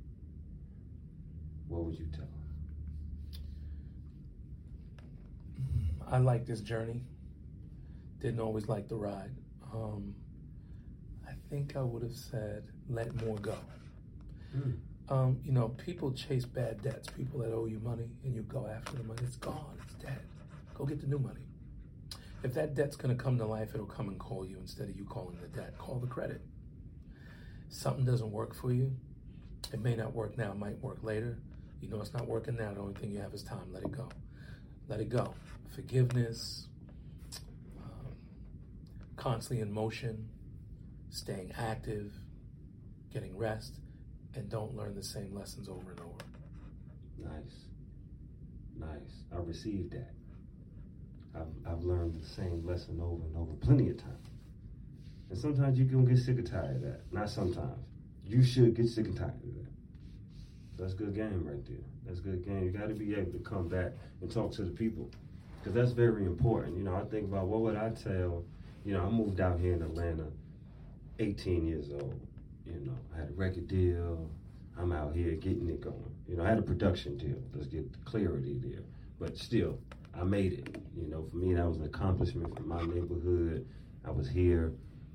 what 1.68 1.84
would 1.84 1.98
you 1.98 2.06
tell 2.12 2.22
him? 2.22 2.30
I 6.08 6.18
like 6.18 6.46
this 6.46 6.60
journey. 6.60 7.02
Didn't 8.20 8.40
always 8.40 8.68
like 8.68 8.88
the 8.88 8.96
ride. 8.96 9.30
Um, 9.72 10.14
I 11.26 11.32
think 11.50 11.76
I 11.76 11.82
would 11.82 12.02
have 12.02 12.14
said, 12.14 12.64
let 12.88 13.14
more 13.24 13.36
go. 13.36 13.56
Mm. 14.56 14.78
Um, 15.08 15.38
you 15.44 15.52
know, 15.52 15.68
people 15.68 16.12
chase 16.12 16.44
bad 16.44 16.82
debts. 16.82 17.08
People 17.08 17.40
that 17.40 17.52
owe 17.52 17.66
you 17.66 17.78
money 17.78 18.08
and 18.24 18.34
you 18.34 18.42
go 18.42 18.66
after 18.66 18.96
the 18.96 19.04
money, 19.04 19.20
it's 19.22 19.36
gone, 19.36 19.78
it's 19.84 19.94
dead. 19.94 20.18
Go 20.74 20.84
get 20.84 21.00
the 21.00 21.06
new 21.06 21.18
money. 21.18 21.40
If 22.42 22.54
that 22.54 22.74
debt's 22.74 22.96
going 22.96 23.16
to 23.16 23.22
come 23.22 23.38
to 23.38 23.46
life, 23.46 23.70
it'll 23.74 23.86
come 23.86 24.08
and 24.08 24.18
call 24.18 24.44
you 24.44 24.58
instead 24.58 24.88
of 24.88 24.96
you 24.96 25.04
calling 25.04 25.38
the 25.40 25.48
debt. 25.48 25.76
Call 25.78 25.98
the 25.98 26.06
credit. 26.06 26.40
Something 27.68 28.04
doesn't 28.04 28.30
work 28.30 28.54
for 28.54 28.72
you. 28.72 28.96
It 29.72 29.80
may 29.80 29.96
not 29.96 30.14
work 30.14 30.38
now, 30.38 30.52
it 30.52 30.58
might 30.58 30.78
work 30.80 30.98
later. 31.02 31.38
You 31.80 31.88
know 31.88 32.00
it's 32.00 32.12
not 32.12 32.26
working 32.26 32.56
now. 32.56 32.72
The 32.72 32.80
only 32.80 32.94
thing 32.94 33.10
you 33.10 33.20
have 33.20 33.34
is 33.34 33.42
time. 33.42 33.72
Let 33.72 33.82
it 33.82 33.92
go. 33.92 34.08
Let 34.88 35.00
it 35.00 35.08
go. 35.08 35.34
Forgiveness, 35.74 36.68
constantly 39.26 39.60
in 39.60 39.72
motion, 39.72 40.28
staying 41.10 41.50
active, 41.58 42.12
getting 43.12 43.36
rest, 43.36 43.80
and 44.36 44.48
don't 44.48 44.76
learn 44.76 44.94
the 44.94 45.02
same 45.02 45.34
lessons 45.34 45.68
over 45.68 45.90
and 45.90 46.00
over. 46.00 46.24
Nice. 47.18 47.64
Nice. 48.78 49.24
I 49.34 49.38
received 49.38 49.90
that. 49.94 50.12
I've, 51.34 51.72
I've 51.72 51.82
learned 51.82 52.14
the 52.14 52.24
same 52.24 52.64
lesson 52.64 53.00
over 53.02 53.24
and 53.24 53.36
over 53.36 53.52
plenty 53.54 53.90
of 53.90 53.96
times. 53.96 54.28
And 55.30 55.36
sometimes 55.36 55.76
you 55.76 55.86
can 55.86 56.04
get 56.04 56.18
sick 56.18 56.38
and 56.38 56.46
tired 56.46 56.76
of 56.76 56.82
that. 56.82 57.00
Not 57.10 57.28
sometimes. 57.28 57.84
You 58.24 58.44
should 58.44 58.74
get 58.74 58.86
sick 58.86 59.06
and 59.06 59.16
tired 59.16 59.34
of 59.34 59.54
that. 59.54 59.72
That's 60.78 60.94
good 60.94 61.16
game 61.16 61.42
right 61.44 61.66
there. 61.66 61.84
That's 62.06 62.20
good 62.20 62.44
game. 62.44 62.62
You 62.62 62.70
got 62.70 62.88
to 62.88 62.94
be 62.94 63.12
able 63.16 63.32
to 63.32 63.40
come 63.40 63.66
back 63.66 63.90
and 64.20 64.30
talk 64.30 64.52
to 64.52 64.62
the 64.62 64.70
people 64.70 65.10
because 65.58 65.74
that's 65.74 65.90
very 65.90 66.26
important. 66.26 66.76
You 66.76 66.84
know, 66.84 66.94
I 66.94 67.02
think 67.04 67.24
about 67.24 67.48
what 67.48 67.62
would 67.62 67.74
I 67.76 67.90
tell. 67.90 68.44
You 68.86 68.92
know, 68.92 69.04
I 69.04 69.10
moved 69.10 69.40
out 69.40 69.58
here 69.58 69.72
in 69.72 69.82
Atlanta, 69.82 70.28
18 71.18 71.66
years 71.66 71.90
old. 71.90 72.24
You 72.64 72.78
know, 72.84 72.96
I 73.12 73.18
had 73.18 73.30
a 73.30 73.32
record 73.32 73.66
deal. 73.66 74.30
I'm 74.78 74.92
out 74.92 75.12
here 75.12 75.32
getting 75.32 75.68
it 75.68 75.80
going. 75.80 76.14
You 76.28 76.36
know, 76.36 76.44
I 76.44 76.50
had 76.50 76.60
a 76.60 76.62
production 76.62 77.18
deal. 77.18 77.42
Let's 77.52 77.66
get 77.66 77.90
the 77.90 77.98
clarity 78.08 78.60
there. 78.62 78.84
But 79.18 79.38
still, 79.38 79.80
I 80.14 80.22
made 80.22 80.52
it. 80.52 80.80
You 80.96 81.08
know, 81.08 81.26
for 81.28 81.34
me, 81.34 81.52
that 81.54 81.66
was 81.66 81.78
an 81.78 81.84
accomplishment 81.86 82.56
for 82.56 82.62
my 82.62 82.80
neighborhood. 82.82 83.66
I 84.06 84.12
was 84.12 84.28
here. 84.28 84.72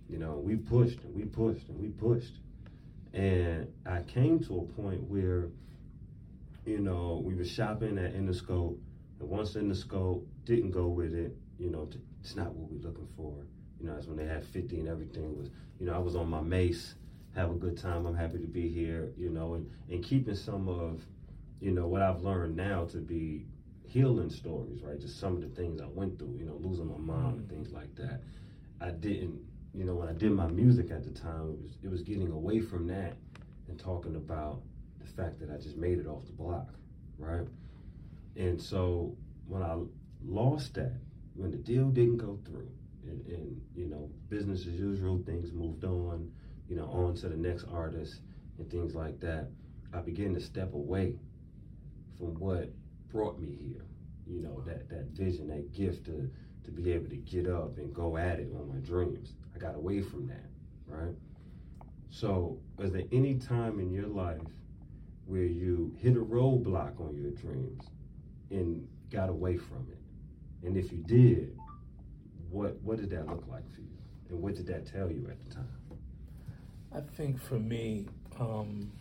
You 0.10 0.18
know, 0.18 0.42
we 0.44 0.58
pushed 0.58 1.00
and 1.06 1.16
we 1.16 1.24
pushed 1.24 1.70
and 1.70 1.80
we 1.80 1.88
pushed. 1.88 2.40
And 3.14 3.72
I 3.86 4.02
came 4.02 4.42
to 4.48 4.58
a 4.60 4.82
point 4.82 5.02
where, 5.04 5.48
you 6.66 6.80
know, 6.80 7.22
we 7.24 7.36
were 7.36 7.46
shopping 7.46 7.98
at 8.00 8.16
Interscope, 8.16 8.78
and 9.22 9.30
once 9.30 9.54
Interscope 9.54 10.26
didn't 10.44 10.72
go 10.72 10.88
with 10.88 11.14
it, 11.14 11.38
you 11.58 11.70
know, 11.70 11.88
it's 12.20 12.36
not 12.36 12.54
what 12.54 12.70
we're 12.70 12.86
looking 12.86 13.08
for. 13.16 13.34
You 13.82 13.88
know, 13.88 13.96
that's 13.96 14.08
when 14.08 14.18
they 14.18 14.26
had 14.26 14.46
50 14.46 14.80
and 14.80 14.88
everything 14.88 15.38
was, 15.38 15.50
you 15.80 15.86
know, 15.86 15.94
I 15.94 15.98
was 15.98 16.16
on 16.16 16.30
my 16.30 16.42
mace, 16.42 16.96
have 17.36 17.50
a 17.50 17.56
good 17.56 17.78
time. 17.78 18.06
I'm 18.06 18.16
happy 18.16 18.40
to 18.40 18.48
be 18.48 18.68
here, 18.70 19.12
you 19.18 19.30
know, 19.30 19.56
and, 19.56 19.70
and 19.90 20.04
keeping 20.04 20.36
some 20.36 20.68
of, 20.70 21.02
you 21.60 21.72
know, 21.72 21.88
what 21.88 22.02
I've 22.02 22.22
learned 22.22 22.56
now 22.56 22.86
to 22.86 22.98
be 22.98 23.46
healing 23.88 24.30
stories, 24.30 24.82
right? 24.84 25.00
Just 25.00 25.20
some 25.20 25.36
of 25.36 25.42
the 25.42 25.50
things 25.50 25.82
I 25.82 25.88
went 25.88 26.20
through, 26.20 26.36
you 26.38 26.46
know, 26.46 26.58
losing 26.62 26.88
my 26.88 26.98
mom 26.98 27.34
and 27.40 27.48
mm. 27.48 27.50
things 27.50 27.72
like 27.72 27.94
that. 27.96 28.22
I 28.80 28.92
didn't 28.92 29.42
you 29.74 29.86
know, 29.86 29.96
when 29.96 30.10
I 30.10 30.14
did 30.14 30.32
my 30.32 30.48
music 30.48 30.92
at 30.92 31.04
the 31.04 31.12
time, 31.12 31.52
it 31.52 31.62
was 31.62 31.78
it 31.84 31.90
was 31.90 32.02
getting 32.02 32.32
away 32.32 32.60
from 32.60 32.88
that 32.88 33.16
and 33.68 33.80
talking 33.80 34.16
about 34.16 34.62
the 35.00 35.06
fact 35.06 35.40
that 35.40 35.50
I 35.50 35.58
just 35.58 35.78
made 35.78 35.98
it 35.98 36.08
off 36.08 36.26
the 36.26 36.34
block, 36.34 36.68
right? 37.18 37.48
And 38.36 38.62
so 38.62 39.16
when 39.48 39.64
I 39.64 39.78
lost 40.26 40.74
that, 40.76 40.94
when 41.36 41.52
the 41.52 41.58
deal 41.58 41.90
didn't 41.90 42.18
go 42.18 42.38
through, 42.46 42.70
and, 43.08 43.26
and 43.28 43.62
you 43.76 43.88
know, 43.88 44.10
business 44.30 44.62
as 44.62 44.74
usual, 44.74 45.22
things 45.26 45.52
moved 45.52 45.84
on, 45.84 46.32
you 46.70 46.76
know, 46.76 46.86
on 46.86 47.16
to 47.16 47.30
the 47.30 47.36
next 47.36 47.66
artist 47.72 48.22
and 48.58 48.70
things 48.70 48.96
like 48.96 49.20
that. 49.20 49.50
I 49.94 50.00
began 50.00 50.34
to 50.34 50.40
step 50.40 50.74
away 50.74 51.16
from 52.18 52.36
what 52.40 52.70
brought 53.12 53.40
me 53.40 53.56
here. 53.60 53.86
You 54.28 54.42
know, 54.42 54.64
that 54.66 54.90
that 54.90 55.08
vision, 55.08 55.48
that 55.48 55.74
gift 55.74 56.06
to 56.06 56.30
to 56.64 56.72
be 56.72 56.92
able 56.92 57.10
to 57.10 57.18
get 57.18 57.48
up 57.48 57.78
and 57.78 57.94
go 57.94 58.18
at 58.18 58.40
it 58.40 58.52
on 58.56 58.70
my 58.70 58.80
dreams. 58.80 59.34
I 59.56 59.60
got 59.60 59.76
away 59.76 60.02
from 60.02 60.28
that, 60.28 60.46
right? 60.88 61.16
So, 62.10 62.60
is 62.80 62.92
there 62.92 63.06
any 63.12 63.36
time 63.36 63.80
in 63.80 63.92
your 63.92 64.08
life 64.08 64.42
where 65.26 65.44
you 65.44 65.96
hit 65.98 66.16
a 66.18 66.20
roadblock 66.20 67.00
on 67.00 67.16
your 67.16 67.32
dreams 67.32 67.84
and 68.50 68.88
got 69.10 69.30
away 69.30 69.58
from 69.58 69.88
it? 69.92 70.68
And 70.68 70.78
if 70.78 70.92
you 70.92 71.00
did, 71.00 71.58
what 72.52 72.80
what 72.82 72.98
did 72.98 73.10
that 73.12 73.28
look 73.28 73.46
like 73.48 73.70
for 73.74 73.82
you? 73.82 73.98
And 74.30 74.42
what 74.42 74.56
did 74.56 74.68
that 74.68 74.86
tell 74.86 75.12
you 75.12 75.28
at 75.30 75.40
the 75.40 75.56
time? 75.56 75.70
I 76.94 77.00
think 77.00 77.42
for 77.42 77.58
me, 77.58 78.08
um, 78.40 78.92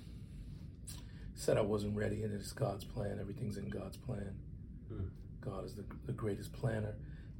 said 1.34 1.58
I 1.58 1.62
wasn't 1.62 1.96
ready, 1.96 2.22
and 2.22 2.32
it's 2.32 2.52
God's 2.52 2.84
plan. 2.84 3.18
Everything's 3.20 3.56
in 3.56 3.68
God's 3.68 3.96
plan. 3.96 4.34
Hmm. 4.88 5.04
God 5.40 5.64
is 5.64 5.74
the, 5.74 5.84
the 6.06 6.12
greatest 6.12 6.52
planner. 6.52 6.94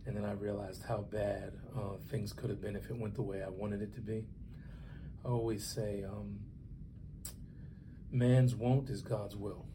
And 0.07 0.17
then 0.17 0.25
I 0.25 0.33
realized 0.33 0.83
how 0.89 1.03
bad 1.03 1.53
uh, 1.77 1.97
things 2.11 2.33
could 2.33 2.49
have 2.51 2.61
been 2.61 2.75
if 2.75 2.89
it 2.89 2.97
went 2.97 3.15
the 3.15 3.23
way 3.23 3.43
I 3.43 3.51
wanted 3.51 3.83
it 3.83 3.95
to 3.95 4.01
be. 4.01 4.25
I 5.25 5.29
always 5.29 5.65
say, 5.65 6.03
um, 6.03 6.41
man's 8.11 8.55
won't 8.55 8.89
is 8.89 9.03
God's 9.03 9.37
will. 9.37 9.67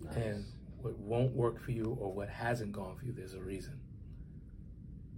Nice. 0.00 0.16
And 0.16 0.44
what 0.82 0.98
won't 0.98 1.32
work 1.32 1.60
for 1.60 1.70
you 1.70 1.96
or 1.98 2.12
what 2.12 2.28
hasn't 2.28 2.72
gone 2.72 2.96
for 2.96 3.06
you, 3.06 3.12
there's 3.12 3.34
a 3.34 3.40
reason. 3.40 3.80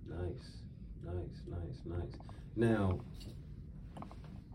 Nice, 0.09 0.63
nice, 1.05 1.43
nice, 1.47 1.81
nice. 1.85 2.13
Now, 2.57 3.01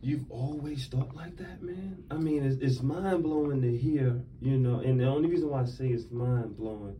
you've 0.01 0.29
always 0.29 0.87
thought 0.87 1.15
like 1.15 1.37
that, 1.37 1.61
man? 1.61 2.03
I 2.11 2.15
mean, 2.15 2.43
it's, 2.43 2.61
it's 2.61 2.81
mind 2.81 3.23
blowing 3.23 3.61
to 3.61 3.77
hear, 3.77 4.21
you 4.41 4.57
know, 4.57 4.79
and 4.79 4.99
the 4.99 5.05
only 5.05 5.29
reason 5.29 5.49
why 5.49 5.61
I 5.61 5.65
say 5.65 5.87
it's 5.87 6.11
mind 6.11 6.57
blowing 6.57 6.99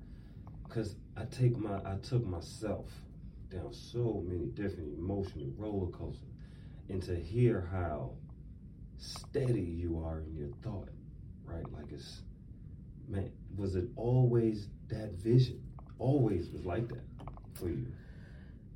because 0.68 0.96
I 1.16 1.26
take 1.26 1.58
my 1.58 1.76
I 1.78 1.98
took 2.02 2.26
myself 2.26 2.90
down 3.50 3.72
so 3.74 4.24
many 4.26 4.48
different 4.48 4.98
emotional 4.98 5.48
roller 5.58 5.92
coasters, 5.92 6.24
and 6.90 7.02
to 7.04 7.16
hear 7.16 7.70
how 7.72 8.12
steady 8.98 9.62
you 9.62 10.02
are 10.04 10.22
in 10.22 10.36
your 10.36 10.50
thought, 10.64 10.90
right? 11.46 11.72
Like 11.72 11.92
it's 11.92 12.22
man, 13.08 13.32
was 13.56 13.76
it 13.76 13.86
always 13.96 14.68
that 14.88 15.12
vision? 15.14 15.62
Always 16.00 16.50
was 16.50 16.66
like 16.66 16.88
that 16.90 17.06
for 17.54 17.70
you. 17.70 17.86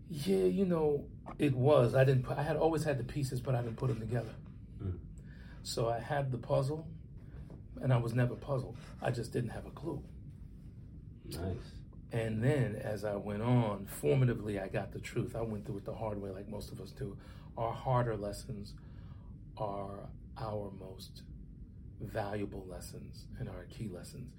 Yeah, 0.09 0.45
you 0.45 0.65
know, 0.65 1.05
it 1.37 1.53
was. 1.53 1.95
I 1.95 2.03
didn't. 2.03 2.23
Put, 2.23 2.37
I 2.37 2.43
had 2.43 2.55
always 2.55 2.83
had 2.83 2.97
the 2.97 3.03
pieces, 3.03 3.41
but 3.41 3.55
I 3.55 3.61
didn't 3.61 3.77
put 3.77 3.87
them 3.87 3.99
together. 3.99 4.33
Mm. 4.81 4.99
So 5.63 5.89
I 5.89 5.99
had 5.99 6.31
the 6.31 6.37
puzzle, 6.37 6.87
and 7.81 7.91
I 7.91 7.97
was 7.97 8.13
never 8.13 8.35
puzzled. 8.35 8.77
I 9.01 9.11
just 9.11 9.33
didn't 9.33 9.49
have 9.49 9.65
a 9.65 9.71
clue. 9.71 10.01
Nice. 11.29 11.41
And 12.11 12.41
then 12.41 12.75
as 12.75 13.03
I 13.03 13.15
went 13.17 13.41
on, 13.41 13.87
formatively, 14.01 14.61
I 14.61 14.69
got 14.69 14.93
the 14.93 14.99
truth. 14.99 15.35
I 15.35 15.41
went 15.41 15.65
through 15.65 15.77
it 15.77 15.85
the 15.85 15.95
hard 15.95 16.21
way, 16.21 16.29
like 16.29 16.47
most 16.47 16.71
of 16.71 16.79
us 16.79 16.91
do. 16.91 17.17
Our 17.57 17.73
harder 17.73 18.15
lessons 18.15 18.73
are 19.57 20.09
our 20.37 20.71
most 20.79 21.23
valuable 21.99 22.65
lessons 22.69 23.25
and 23.39 23.49
our 23.49 23.65
key 23.69 23.89
lessons. 23.89 24.31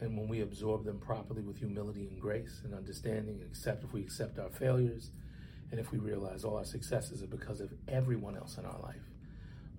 And 0.00 0.16
when 0.16 0.28
we 0.28 0.42
absorb 0.42 0.84
them 0.84 0.98
properly 0.98 1.42
with 1.42 1.58
humility 1.58 2.08
and 2.10 2.20
grace 2.20 2.60
and 2.64 2.74
understanding, 2.74 3.40
and 3.40 3.50
accept 3.50 3.84
if 3.84 3.92
we 3.92 4.00
accept 4.00 4.38
our 4.38 4.50
failures, 4.50 5.10
and 5.70 5.80
if 5.80 5.92
we 5.92 5.98
realize 5.98 6.44
all 6.44 6.56
our 6.56 6.64
successes 6.64 7.22
are 7.22 7.26
because 7.26 7.60
of 7.60 7.72
everyone 7.88 8.36
else 8.36 8.58
in 8.58 8.64
our 8.64 8.80
life, 8.80 9.02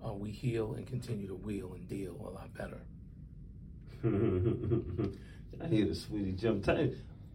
uh, 0.06 0.12
we 0.12 0.30
heal 0.30 0.74
and 0.74 0.86
continue 0.86 1.26
to 1.26 1.34
wheel 1.34 1.72
and 1.74 1.88
deal 1.88 2.16
a 2.20 2.30
lot 2.30 2.54
better. 2.54 2.80
I 5.62 5.66
hear 5.66 5.86
the 5.86 5.94
sweetie 5.94 6.32
jump 6.32 6.64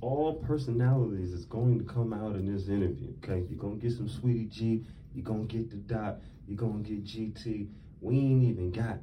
all 0.01 0.35
personalities 0.35 1.33
is 1.33 1.45
going 1.45 1.79
to 1.79 1.85
come 1.85 2.13
out 2.13 2.35
in 2.35 2.51
this 2.51 2.67
interview. 2.67 3.13
Okay, 3.23 3.45
you're 3.49 3.59
gonna 3.59 3.75
get 3.75 3.93
some 3.93 4.07
Sweetie 4.07 4.45
G, 4.45 4.85
you're 5.13 5.23
gonna 5.23 5.45
get 5.45 5.69
the 5.69 5.77
dot, 5.77 6.19
you're 6.47 6.57
gonna 6.57 6.83
get 6.83 7.03
GT. 7.03 7.67
We 8.01 8.17
ain't 8.19 8.43
even 8.43 8.71
got 8.71 8.99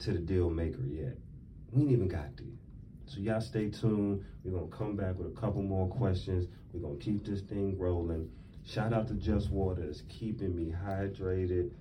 to 0.00 0.12
the 0.12 0.18
deal 0.18 0.50
maker 0.50 0.82
yet. 0.86 1.16
We 1.72 1.82
ain't 1.82 1.92
even 1.92 2.08
got 2.08 2.36
there. 2.36 2.46
So 3.10 3.18
y'all 3.18 3.40
stay 3.40 3.68
tuned. 3.68 4.24
We're 4.44 4.52
gonna 4.52 4.70
come 4.70 4.94
back 4.94 5.18
with 5.18 5.26
a 5.26 5.40
couple 5.40 5.62
more 5.62 5.88
questions. 5.88 6.46
We're 6.72 6.78
gonna 6.78 7.00
keep 7.00 7.26
this 7.26 7.40
thing 7.40 7.76
rolling. 7.76 8.30
Shout 8.64 8.92
out 8.92 9.08
to 9.08 9.14
Just 9.14 9.50
Water, 9.50 9.92
keeping 10.08 10.54
me 10.54 10.72
hydrated. 10.72 11.72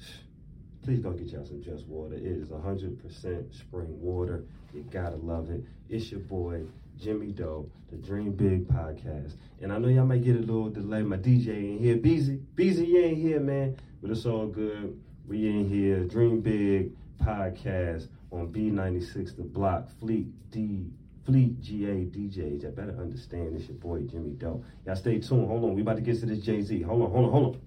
Please 0.82 1.00
go 1.00 1.10
get 1.10 1.26
y'all 1.26 1.44
some 1.44 1.62
Just 1.62 1.86
Water. 1.86 2.14
It 2.14 2.22
is 2.22 2.48
100% 2.48 3.54
spring 3.54 4.00
water. 4.00 4.46
You 4.72 4.82
gotta 4.90 5.16
love 5.16 5.50
it. 5.50 5.62
It's 5.90 6.10
your 6.10 6.20
boy, 6.20 6.62
Jimmy 6.98 7.32
Doe, 7.32 7.68
the 7.90 7.96
Dream 7.98 8.32
Big 8.32 8.66
podcast. 8.66 9.34
And 9.60 9.74
I 9.74 9.76
know 9.76 9.88
y'all 9.88 10.06
might 10.06 10.24
get 10.24 10.36
a 10.36 10.38
little 10.38 10.70
delay. 10.70 11.02
My 11.02 11.18
DJ 11.18 11.72
ain't 11.72 11.80
here. 11.82 11.96
Beezy, 11.96 12.36
Beezy, 12.54 12.86
you 12.86 13.00
ain't 13.00 13.18
here, 13.18 13.40
man. 13.40 13.76
But 14.00 14.12
it's 14.12 14.24
all 14.24 14.46
good. 14.46 14.98
We 15.28 15.46
in 15.46 15.68
here. 15.68 16.04
Dream 16.04 16.40
Big 16.40 16.92
podcast 17.22 18.08
on 18.30 18.48
B96 18.52 19.36
The 19.36 19.42
Block 19.42 19.88
Fleet 19.98 20.26
D 20.50 20.90
Fleet 21.24 21.60
GA 21.60 22.06
DJs. 22.06 22.66
I 22.66 22.70
better 22.70 22.96
understand 22.98 23.56
this 23.56 23.68
your 23.68 23.76
boy 23.76 24.00
Jimmy 24.00 24.30
Doe. 24.30 24.64
Y'all 24.86 24.96
stay 24.96 25.18
tuned. 25.18 25.46
Hold 25.46 25.64
on. 25.64 25.74
We 25.74 25.82
about 25.82 25.96
to 25.96 26.02
get 26.02 26.18
to 26.20 26.26
this 26.26 26.40
Jay 26.40 26.62
Z. 26.62 26.82
Hold 26.82 27.02
on, 27.02 27.10
hold 27.10 27.24
on, 27.26 27.30
hold 27.30 27.56
on. 27.56 27.60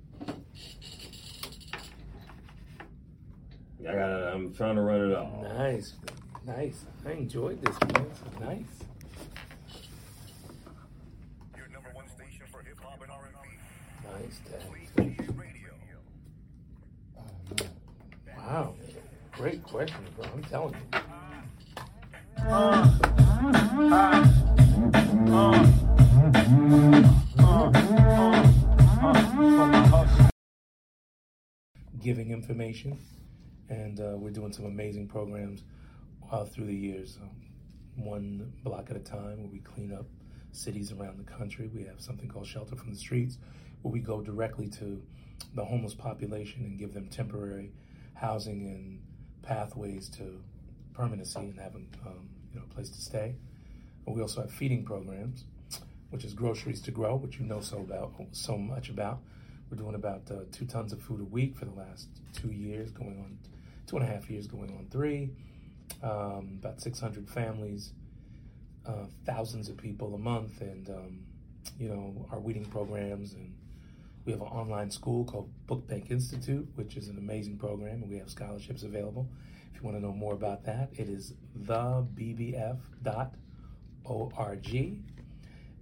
I 3.87 3.93
got 3.93 4.33
I'm 4.33 4.53
trying 4.53 4.75
to 4.75 4.81
run 4.81 5.11
it 5.11 5.15
off. 5.15 5.43
Nice. 5.57 5.93
Nice. 6.45 6.85
I 7.05 7.11
enjoyed 7.11 7.61
this, 7.63 7.79
man. 7.81 8.05
Nice. 8.41 8.65
Your 11.55 11.67
number 11.69 11.89
one 11.93 12.07
station 12.07 12.45
for 12.51 12.61
hip 12.63 12.79
hop 12.81 13.01
and 13.01 13.11
R&B. 13.11 13.49
Nice, 14.21 14.39
Dad. 14.49 14.63
Wow, 18.37 18.75
great 19.43 19.63
question, 19.63 19.97
bro. 20.15 20.25
I'm 20.33 20.41
telling 20.45 20.73
you. 20.73 20.79
Giving 32.01 32.31
information, 32.31 32.97
and 33.67 33.99
uh, 33.99 34.13
we're 34.15 34.31
doing 34.31 34.53
some 34.53 34.63
amazing 34.63 35.09
programs 35.09 35.63
through 36.53 36.67
the 36.67 36.73
years. 36.73 37.19
Um, 37.21 37.31
one 37.97 38.53
block 38.63 38.91
at 38.91 38.95
a 38.95 39.01
time, 39.01 39.41
where 39.41 39.51
we 39.51 39.59
clean 39.59 39.91
up 39.91 40.05
cities 40.53 40.93
around 40.93 41.19
the 41.19 41.29
country. 41.29 41.69
We 41.75 41.83
have 41.83 41.99
something 41.99 42.29
called 42.29 42.47
Shelter 42.47 42.77
from 42.77 42.91
the 42.93 42.97
Streets, 42.97 43.39
where 43.81 43.91
we 43.91 43.99
go 43.99 44.21
directly 44.21 44.69
to 44.79 45.03
the 45.53 45.65
homeless 45.65 45.95
population 45.95 46.63
and 46.63 46.79
give 46.79 46.93
them 46.93 47.09
temporary 47.09 47.73
housing 48.13 48.67
and 48.67 49.01
pathways 49.43 50.09
to 50.09 50.41
permanency 50.93 51.39
and 51.39 51.59
having 51.59 51.87
um, 52.05 52.29
you 52.51 52.59
know 52.59 52.65
a 52.69 52.73
place 52.73 52.89
to 52.89 53.01
stay. 53.01 53.35
We 54.05 54.21
also 54.21 54.41
have 54.41 54.51
feeding 54.51 54.83
programs, 54.83 55.45
which 56.09 56.25
is 56.25 56.33
groceries 56.33 56.81
to 56.81 56.91
grow, 56.91 57.15
which 57.15 57.39
you 57.39 57.45
know 57.45 57.61
so 57.61 57.77
about 57.77 58.13
so 58.31 58.57
much 58.57 58.89
about. 58.89 59.19
We're 59.69 59.77
doing 59.77 59.95
about 59.95 60.23
uh, 60.29 60.41
two 60.51 60.65
tons 60.65 60.93
of 60.93 61.01
food 61.01 61.21
a 61.21 61.25
week 61.25 61.55
for 61.55 61.65
the 61.65 61.71
last 61.71 62.07
two 62.33 62.51
years, 62.51 62.91
going 62.91 63.17
on 63.19 63.37
two 63.87 63.97
and 63.97 64.05
a 64.05 64.07
half 64.07 64.29
years, 64.29 64.47
going 64.47 64.69
on 64.77 64.87
three. 64.91 65.31
Um, 66.01 66.59
about 66.61 66.81
600 66.81 67.29
families, 67.29 67.91
uh, 68.85 69.05
thousands 69.25 69.69
of 69.69 69.77
people 69.77 70.15
a 70.15 70.17
month, 70.17 70.61
and 70.61 70.89
um, 70.89 71.19
you 71.79 71.89
know 71.89 72.27
our 72.31 72.39
weeding 72.39 72.65
programs 72.65 73.33
and 73.33 73.53
we 74.25 74.31
have 74.31 74.41
an 74.41 74.47
online 74.47 74.89
school 74.89 75.25
called 75.25 75.49
Book 75.67 75.87
Bank 75.87 76.09
Institute, 76.09 76.67
which 76.75 76.95
is 76.95 77.07
an 77.09 77.17
amazing 77.17 77.57
program, 77.57 78.01
and 78.01 78.09
we 78.09 78.17
have 78.17 78.29
scholarships 78.29 78.83
available. 78.83 79.27
If 79.73 79.81
you 79.81 79.83
want 79.83 79.97
to 79.97 80.01
know 80.01 80.13
more 80.13 80.33
about 80.33 80.63
that, 80.65 80.89
it 80.93 81.09
is 81.09 81.33
thebbf.org. 81.59 82.63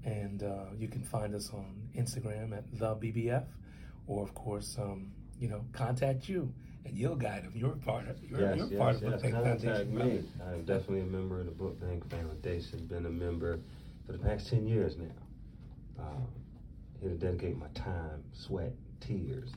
And 0.03 0.41
uh, 0.43 0.65
you 0.79 0.87
can 0.87 1.03
find 1.03 1.35
us 1.35 1.51
on 1.53 1.89
Instagram 1.95 2.57
at 2.57 2.71
thebbf, 2.71 3.45
or 4.07 4.23
of 4.23 4.33
course, 4.33 4.75
um, 4.79 5.11
you 5.39 5.47
know, 5.47 5.63
contact 5.73 6.27
you 6.27 6.51
and 6.85 6.97
you'll 6.97 7.15
guide 7.15 7.43
them. 7.43 7.51
You're 7.55 7.71
part 7.71 8.07
of 8.07 8.17
you're, 8.23 8.41
yes, 8.41 8.57
you're 8.57 8.67
yes, 8.67 8.77
part 8.77 8.95
of 8.95 9.03
yes. 9.03 9.11
Book 9.11 9.21
Bank 9.21 9.33
Contact 9.35 9.63
Foundation. 9.63 9.95
me. 9.95 10.23
I'm 10.47 10.65
definitely 10.65 11.01
a 11.01 11.05
member 11.05 11.39
of 11.39 11.45
the 11.45 11.51
Book 11.51 11.79
Bank 11.79 12.09
Foundation. 12.09 12.85
Been 12.87 13.05
a 13.05 13.09
member 13.09 13.59
for 14.05 14.13
the 14.13 14.17
past 14.17 14.49
ten 14.49 14.67
years 14.67 14.97
now. 14.97 16.03
Um, 16.03 16.27
here 17.01 17.09
to 17.09 17.15
dedicate 17.15 17.57
my 17.57 17.67
time, 17.73 18.23
sweat, 18.33 18.73
tears, 18.99 19.51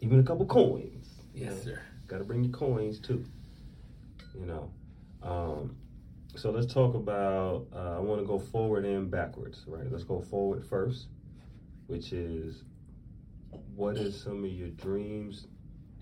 even 0.00 0.18
a 0.18 0.22
couple 0.22 0.46
coins. 0.46 1.06
Yes, 1.34 1.62
sir. 1.62 1.80
Got 2.08 2.18
to 2.18 2.24
bring 2.24 2.44
your 2.44 2.52
coins 2.52 2.98
too. 2.98 3.24
You 4.38 4.46
know. 4.46 4.70
Um, 5.22 5.76
so 6.36 6.50
let's 6.50 6.72
talk 6.72 6.94
about. 6.94 7.66
Uh, 7.74 7.96
I 7.96 8.00
want 8.00 8.20
to 8.20 8.26
go 8.26 8.38
forward 8.38 8.84
and 8.84 9.10
backwards. 9.10 9.64
Right. 9.66 9.90
Let's 9.90 10.04
go 10.04 10.20
forward 10.20 10.66
first, 10.66 11.06
which 11.86 12.12
is 12.12 12.64
what 13.74 13.96
is 13.96 14.20
some 14.20 14.44
of 14.44 14.50
your 14.50 14.68
dreams 14.70 15.46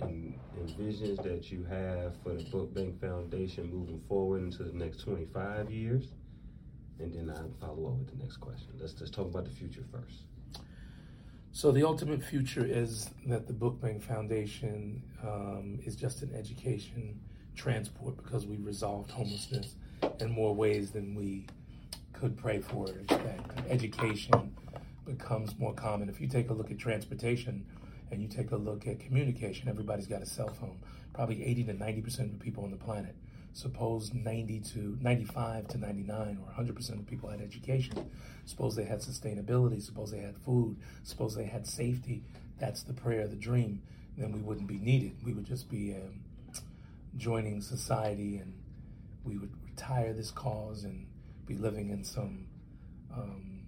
and, 0.01 0.39
and 0.57 0.71
visions 0.77 1.19
that 1.19 1.51
you 1.51 1.65
have 1.65 2.15
for 2.23 2.35
the 2.35 2.45
Book 2.45 2.73
Bank 2.75 3.01
Foundation 3.01 3.71
moving 3.71 4.01
forward 4.09 4.43
into 4.43 4.65
the 4.65 4.73
next 4.73 4.99
25 4.99 5.71
years? 5.71 6.13
And 6.99 7.13
then 7.15 7.31
I'll 7.31 7.51
follow 7.61 7.89
up 7.89 7.99
with 7.99 8.11
the 8.11 8.23
next 8.23 8.39
question. 8.39 8.69
Let's 8.81 8.93
just 8.93 9.15
talk 9.15 9.27
about 9.27 9.45
the 9.45 9.51
future 9.51 9.85
first. 9.93 10.28
So 11.59 11.73
the 11.73 11.83
ultimate 11.83 12.23
future 12.23 12.65
is 12.65 13.11
that 13.27 13.49
the 13.49 13.53
Book 13.53 13.81
Bank 13.81 14.01
Foundation 14.01 15.03
um, 15.25 15.81
is 15.85 15.97
just 15.97 16.23
an 16.23 16.33
education 16.33 17.19
transport 17.57 18.17
because 18.17 18.47
we 18.47 18.59
resolved 18.59 19.11
homelessness 19.11 19.75
in 20.21 20.31
more 20.31 20.55
ways 20.55 20.93
than 20.93 21.17
we 21.17 21.47
could 22.13 22.37
pray 22.37 22.61
for 22.61 22.87
or 22.87 23.01
expect. 23.01 23.59
Education 23.69 24.55
becomes 25.05 25.59
more 25.59 25.75
common. 25.75 26.09
If 26.09 26.21
you 26.21 26.29
take 26.29 26.49
a 26.51 26.53
look 26.53 26.71
at 26.71 26.79
transportation 26.79 27.67
and 28.13 28.23
you 28.23 28.29
take 28.29 28.53
a 28.53 28.57
look 28.57 28.87
at 28.87 29.01
communication, 29.01 29.69
everybody's 29.69 30.07
got 30.07 30.23
a 30.23 30.27
cell 30.27 30.55
phone. 30.61 30.79
Probably 31.13 31.45
80 31.45 31.65
to 31.65 31.73
90 31.73 32.03
percent 32.03 32.31
of 32.31 32.39
the 32.39 32.45
people 32.45 32.63
on 32.63 32.71
the 32.71 32.77
planet. 32.77 33.17
Suppose 33.53 34.15
90 34.15 34.61
to 34.73 34.99
95 35.01 35.69
to 35.69 35.79
99 35.79 36.39
or 36.41 36.47
100 36.47 36.77
percent 36.77 37.01
of 37.01 37.07
people 37.07 37.29
had 37.29 37.41
education. 37.41 38.09
Suppose 38.45 38.77
they 38.77 38.85
had 38.85 39.01
sustainability. 39.01 39.83
Suppose 39.83 40.11
they 40.11 40.21
had 40.21 40.37
food. 40.39 40.77
Suppose 41.03 41.35
they 41.35 41.45
had 41.45 41.67
safety. 41.67 42.23
That's 42.59 42.83
the 42.83 42.93
prayer, 42.95 43.27
the 43.29 43.37
dream. 43.37 43.83
Then 44.17 44.33
we 44.33 44.41
wouldn't 44.41 44.67
be 44.67 44.79
needed. 44.79 45.13
We 45.25 45.33
would 45.33 45.45
just 45.45 45.69
be 45.71 45.95
um, 45.95 46.21
joining 47.17 47.61
society, 47.61 48.39
and 48.39 48.53
we 49.25 49.37
would 49.39 49.53
retire 49.65 50.13
this 50.13 50.31
cause 50.31 50.85
and 50.85 51.07
be 51.47 51.55
living 51.55 51.91
in 51.91 52.05
some 52.05 52.47
um, 53.15 53.61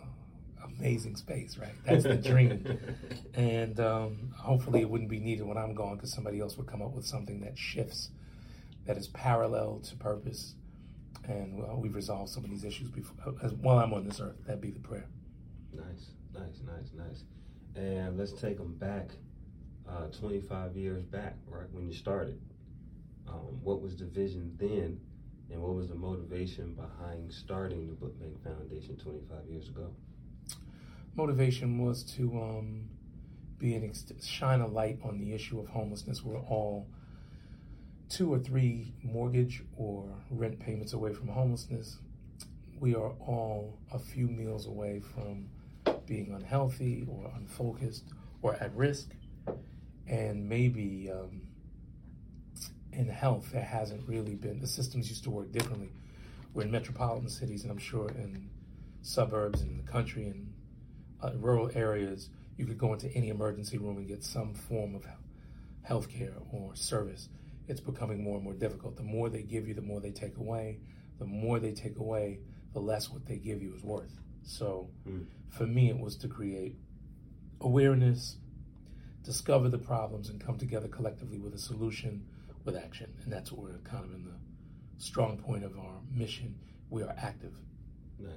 uh, 0.00 0.66
amazing 0.78 1.16
space. 1.16 1.56
Right? 1.56 1.72
That's 1.86 2.04
the 2.04 2.16
dream. 2.16 2.78
and 3.34 3.78
um, 3.80 4.34
hopefully, 4.36 4.80
it 4.80 4.90
wouldn't 4.90 5.10
be 5.10 5.20
needed 5.20 5.46
when 5.46 5.56
I'm 5.56 5.74
gone 5.74 5.96
because 5.96 6.12
somebody 6.12 6.40
else 6.40 6.56
would 6.58 6.66
come 6.66 6.82
up 6.82 6.92
with 6.94 7.06
something 7.06 7.40
that 7.40 7.56
shifts, 7.56 8.10
that 8.88 8.96
is 8.96 9.06
parallel 9.08 9.80
to 9.84 9.94
purpose. 9.96 10.54
And 11.24 11.58
well, 11.58 11.78
we've 11.78 11.94
resolved 11.94 12.30
some 12.30 12.42
of 12.42 12.50
these 12.50 12.64
issues 12.64 12.88
before. 12.88 13.34
As, 13.42 13.52
while 13.52 13.78
I'm 13.78 13.92
on 13.92 14.04
this 14.08 14.18
earth, 14.18 14.36
that'd 14.46 14.62
be 14.62 14.70
the 14.70 14.80
prayer. 14.80 15.06
Nice, 15.74 16.06
nice, 16.32 16.62
nice, 16.66 16.90
nice. 16.96 17.24
And 17.76 18.16
let's 18.16 18.32
take 18.32 18.56
them 18.56 18.74
back 18.74 19.10
uh, 19.86 20.06
25 20.18 20.74
years 20.74 21.04
back, 21.04 21.36
right 21.46 21.70
when 21.70 21.86
you 21.86 21.92
started. 21.92 22.40
Um, 23.28 23.60
what 23.62 23.82
was 23.82 23.94
the 23.94 24.06
vision 24.06 24.56
then, 24.58 24.98
and 25.50 25.62
what 25.62 25.74
was 25.74 25.88
the 25.88 25.94
motivation 25.94 26.74
behind 26.74 27.30
starting 27.30 27.88
the 27.88 27.94
Book 27.94 28.18
Bank 28.18 28.42
Foundation 28.42 28.96
25 28.96 29.50
years 29.50 29.68
ago? 29.68 29.90
Motivation 31.14 31.84
was 31.84 32.04
to 32.04 32.40
um, 32.40 32.88
be 33.58 33.74
an 33.74 33.84
ex- 33.84 34.06
shine 34.26 34.62
a 34.62 34.66
light 34.66 34.98
on 35.04 35.18
the 35.18 35.34
issue 35.34 35.60
of 35.60 35.68
homelessness. 35.68 36.24
We're 36.24 36.38
all 36.38 36.88
two 38.08 38.32
or 38.32 38.38
three 38.38 38.94
mortgage 39.02 39.62
or 39.76 40.08
rent 40.30 40.58
payments 40.58 40.92
away 40.92 41.12
from 41.12 41.28
homelessness. 41.28 41.98
We 42.80 42.94
are 42.94 43.10
all 43.20 43.78
a 43.92 43.98
few 43.98 44.28
meals 44.28 44.66
away 44.66 45.00
from 45.00 45.48
being 46.06 46.32
unhealthy 46.32 47.06
or 47.10 47.30
unfocused 47.36 48.04
or 48.40 48.54
at 48.54 48.74
risk. 48.74 49.10
And 50.06 50.48
maybe 50.48 51.10
um, 51.12 51.42
in 52.92 53.08
health, 53.08 53.50
there 53.52 53.62
hasn't 53.62 54.08
really 54.08 54.34
been, 54.34 54.60
the 54.60 54.66
systems 54.66 55.08
used 55.08 55.24
to 55.24 55.30
work 55.30 55.52
differently. 55.52 55.90
We're 56.54 56.62
in 56.62 56.70
metropolitan 56.70 57.28
cities, 57.28 57.62
and 57.62 57.70
I'm 57.70 57.78
sure 57.78 58.08
in 58.08 58.48
suburbs 59.02 59.60
and 59.60 59.78
the 59.78 59.90
country 59.90 60.26
and 60.28 60.52
uh, 61.22 61.32
rural 61.36 61.70
areas, 61.74 62.30
you 62.56 62.64
could 62.64 62.78
go 62.78 62.94
into 62.94 63.12
any 63.14 63.28
emergency 63.28 63.76
room 63.76 63.98
and 63.98 64.08
get 64.08 64.24
some 64.24 64.54
form 64.54 64.94
of 64.94 65.06
health 65.82 66.08
care 66.08 66.34
or 66.52 66.74
service 66.74 67.28
it's 67.68 67.80
becoming 67.80 68.22
more 68.22 68.36
and 68.36 68.44
more 68.44 68.54
difficult. 68.54 68.96
The 68.96 69.02
more 69.02 69.28
they 69.28 69.42
give 69.42 69.68
you, 69.68 69.74
the 69.74 69.82
more 69.82 70.00
they 70.00 70.10
take 70.10 70.36
away. 70.38 70.80
The 71.18 71.26
more 71.26 71.58
they 71.58 71.72
take 71.72 71.98
away, 71.98 72.40
the 72.72 72.80
less 72.80 73.10
what 73.10 73.26
they 73.26 73.36
give 73.36 73.62
you 73.62 73.74
is 73.74 73.82
worth. 73.82 74.14
So 74.42 74.90
Mm. 75.06 75.26
for 75.48 75.66
me, 75.66 75.88
it 75.90 75.98
was 75.98 76.16
to 76.18 76.28
create 76.28 76.76
awareness, 77.60 78.38
discover 79.22 79.68
the 79.68 79.78
problems, 79.78 80.28
and 80.28 80.40
come 80.40 80.56
together 80.58 80.88
collectively 80.88 81.38
with 81.38 81.54
a 81.54 81.58
solution 81.58 82.24
with 82.64 82.76
action. 82.76 83.12
And 83.22 83.32
that's 83.32 83.50
what 83.52 83.62
we're 83.62 83.78
kind 83.78 84.04
of 84.04 84.14
in 84.14 84.24
the 84.24 84.36
strong 84.98 85.38
point 85.38 85.64
of 85.64 85.76
our 85.78 86.00
mission. 86.12 86.54
We 86.90 87.02
are 87.02 87.14
active. 87.16 87.54
Nice, 88.18 88.30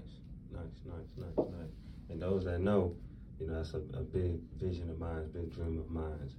nice, 0.52 0.82
nice, 0.86 1.08
nice, 1.17 1.38
nice. 1.38 1.72
And 2.10 2.22
those 2.22 2.46
that 2.46 2.60
know, 2.60 2.96
you 3.39 3.48
know, 3.48 3.56
that's 3.56 3.74
a, 3.74 3.78
a 3.94 4.02
big 4.02 4.39
vision 4.58 4.89
of 4.89 5.00
mine, 5.00 5.30
big 5.34 5.52
dream 5.54 5.80
of 5.80 5.89
mine. 5.89 6.30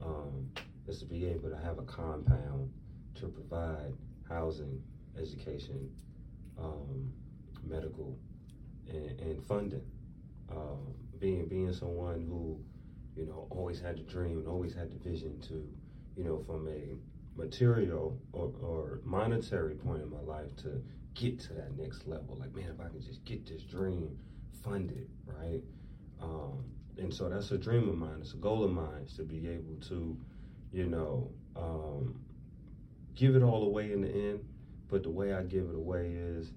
Um, 0.00 0.50
is 0.88 0.98
to 1.00 1.06
be 1.06 1.26
able 1.26 1.50
to 1.50 1.56
have 1.56 1.78
a 1.78 1.82
compound 1.82 2.70
to 3.14 3.28
provide 3.28 3.92
housing, 4.28 4.82
education, 5.20 5.90
um, 6.58 7.12
medical, 7.66 8.18
and, 8.88 9.20
and 9.20 9.44
funding. 9.44 9.84
Um, 10.50 10.94
being 11.18 11.46
being 11.46 11.72
someone 11.72 12.24
who, 12.28 12.58
you 13.16 13.26
know, 13.26 13.46
always 13.50 13.80
had 13.80 13.98
the 13.98 14.02
dream 14.02 14.38
and 14.38 14.48
always 14.48 14.74
had 14.74 14.90
the 14.90 15.08
vision 15.08 15.40
to, 15.48 15.68
you 16.16 16.24
know, 16.24 16.42
from 16.46 16.68
a 16.68 16.96
material 17.36 18.18
or, 18.32 18.52
or 18.62 19.00
monetary 19.04 19.74
point 19.74 20.02
in 20.02 20.10
my 20.10 20.20
life 20.20 20.54
to 20.56 20.82
get 21.14 21.38
to 21.40 21.52
that 21.54 21.76
next 21.76 22.06
level. 22.06 22.36
Like, 22.38 22.54
man, 22.54 22.70
if 22.74 22.80
I 22.80 22.88
can 22.88 23.00
just 23.00 23.24
get 23.24 23.46
this 23.46 23.62
dream 23.62 24.16
funded, 24.62 25.08
right? 25.26 25.62
Um, 26.22 26.64
and 26.96 27.12
so 27.12 27.28
that's 27.28 27.50
a 27.52 27.58
dream 27.58 27.88
of 27.88 27.96
mine. 27.96 28.18
It's 28.20 28.34
a 28.34 28.38
goal 28.38 28.64
of 28.64 28.72
mine 28.72 29.02
is 29.06 29.14
to 29.14 29.22
be 29.22 29.48
able 29.48 29.76
to, 29.88 30.16
you 30.72 30.86
know, 30.86 31.30
um, 31.56 32.20
give 33.14 33.36
it 33.36 33.42
all 33.42 33.64
away 33.64 33.92
in 33.92 34.02
the 34.02 34.08
end. 34.10 34.40
But 34.88 35.02
the 35.02 35.10
way 35.10 35.34
I 35.34 35.42
give 35.42 35.64
it 35.68 35.74
away 35.74 36.12
is 36.14 36.52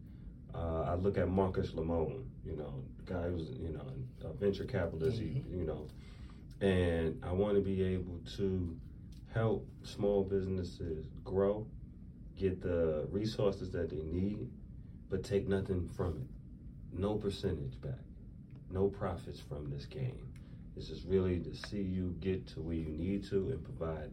uh, 0.56 0.84
I 0.88 0.96
look 0.96 1.18
at 1.18 1.28
Marcus 1.30 1.72
Lamone, 1.72 2.24
You 2.46 2.56
know, 2.56 2.84
the 2.98 3.14
guy 3.14 3.24
who's 3.30 3.50
you 3.60 3.70
know 3.70 3.86
a 4.24 4.34
venture 4.34 4.66
capitalist. 4.66 5.20
Mhm. 5.22 5.36
You, 5.52 5.60
you 5.60 5.66
know, 5.66 5.88
and 6.62 7.20
I 7.24 7.32
want 7.34 7.56
to 7.56 7.62
be 7.62 7.82
able 7.84 8.20
to 8.38 8.78
help 9.34 9.68
small 9.84 10.24
businesses 10.24 11.08
grow, 11.24 11.66
get 12.38 12.62
the 12.62 13.08
resources 13.12 13.72
that 13.72 13.90
they 13.90 14.04
need, 14.04 14.50
but 15.10 15.24
take 15.24 15.48
nothing 15.48 15.88
from 15.88 16.18
it. 16.18 16.98
No 16.98 17.16
percentage 17.16 17.80
back. 17.82 18.00
No 18.70 18.88
profits 18.90 19.40
from 19.40 19.70
this 19.70 19.86
game. 19.86 20.31
It's 20.76 20.88
just 20.88 21.06
really 21.06 21.40
to 21.40 21.56
see 21.56 21.82
you 21.82 22.16
get 22.20 22.48
to 22.50 22.62
where 22.62 22.76
you 22.76 22.90
need 22.90 23.24
to 23.30 23.50
and 23.50 23.64
provide 23.64 24.10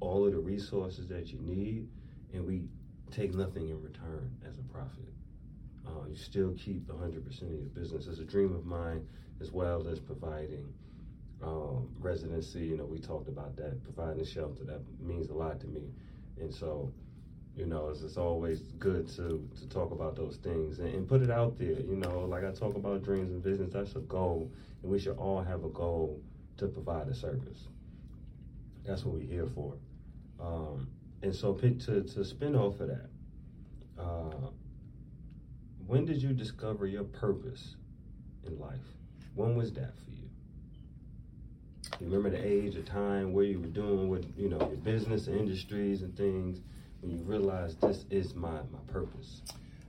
all 0.00 0.26
of 0.26 0.32
the 0.32 0.38
resources 0.38 1.06
that 1.08 1.32
you 1.32 1.38
need, 1.40 1.88
and 2.32 2.46
we 2.46 2.64
take 3.10 3.34
nothing 3.34 3.68
in 3.68 3.82
return 3.82 4.30
as 4.48 4.58
a 4.58 4.62
profit. 4.62 5.08
Uh, 5.86 6.08
you 6.08 6.16
still 6.16 6.52
keep 6.58 6.86
100% 6.88 7.42
of 7.42 7.50
your 7.50 7.68
business. 7.74 8.06
It's 8.06 8.18
a 8.18 8.24
dream 8.24 8.54
of 8.54 8.66
mine, 8.66 9.06
as 9.40 9.52
well 9.52 9.86
as 9.88 10.00
providing 10.00 10.72
um, 11.42 11.88
residency. 12.00 12.60
You 12.60 12.76
know, 12.76 12.84
we 12.84 12.98
talked 12.98 13.28
about 13.28 13.56
that, 13.56 13.82
providing 13.84 14.24
shelter. 14.24 14.64
That 14.64 14.80
means 15.00 15.28
a 15.30 15.34
lot 15.34 15.60
to 15.60 15.66
me. 15.66 15.92
And 16.40 16.52
so, 16.52 16.92
you 17.56 17.66
know, 17.66 17.88
it's, 17.88 18.02
it's 18.02 18.16
always 18.16 18.60
good 18.78 19.08
to, 19.16 19.48
to 19.58 19.68
talk 19.68 19.92
about 19.92 20.16
those 20.16 20.36
things 20.42 20.78
and, 20.80 20.92
and 20.92 21.08
put 21.08 21.22
it 21.22 21.30
out 21.30 21.56
there. 21.56 21.80
You 21.80 21.96
know, 21.96 22.26
like 22.28 22.44
I 22.44 22.50
talk 22.50 22.74
about 22.76 23.02
dreams 23.04 23.30
and 23.30 23.42
visions, 23.42 23.72
that's 23.72 23.94
a 23.94 24.00
goal. 24.00 24.50
And 24.86 24.92
we 24.92 25.00
should 25.00 25.16
all 25.16 25.42
have 25.42 25.64
a 25.64 25.68
goal 25.68 26.22
to 26.58 26.68
provide 26.68 27.08
a 27.08 27.14
service. 27.14 27.66
That's 28.84 29.04
what 29.04 29.16
we're 29.16 29.26
here 29.26 29.48
for. 29.52 29.74
Um, 30.38 30.86
and 31.22 31.34
so, 31.34 31.52
pick 31.52 31.80
to, 31.86 32.02
to 32.02 32.24
spin 32.24 32.54
off 32.54 32.78
of 32.78 32.86
that, 32.86 33.10
uh, 33.98 34.50
when 35.88 36.04
did 36.04 36.22
you 36.22 36.32
discover 36.32 36.86
your 36.86 37.02
purpose 37.02 37.74
in 38.46 38.60
life? 38.60 38.78
When 39.34 39.56
was 39.56 39.72
that 39.72 39.98
for 40.04 40.10
you? 40.12 40.30
You 41.98 42.06
remember 42.06 42.30
the 42.30 42.46
age, 42.46 42.76
the 42.76 42.82
time, 42.82 43.32
where 43.32 43.44
you 43.44 43.58
were 43.58 43.66
doing 43.66 44.08
what 44.08 44.22
you 44.38 44.48
know, 44.48 44.60
your 44.60 44.78
business, 44.78 45.26
industries, 45.26 46.02
and 46.02 46.16
things, 46.16 46.60
when 47.00 47.10
you 47.10 47.24
realized 47.24 47.80
this 47.80 48.04
is 48.08 48.36
my 48.36 48.52
my 48.70 48.78
purpose. 48.86 49.42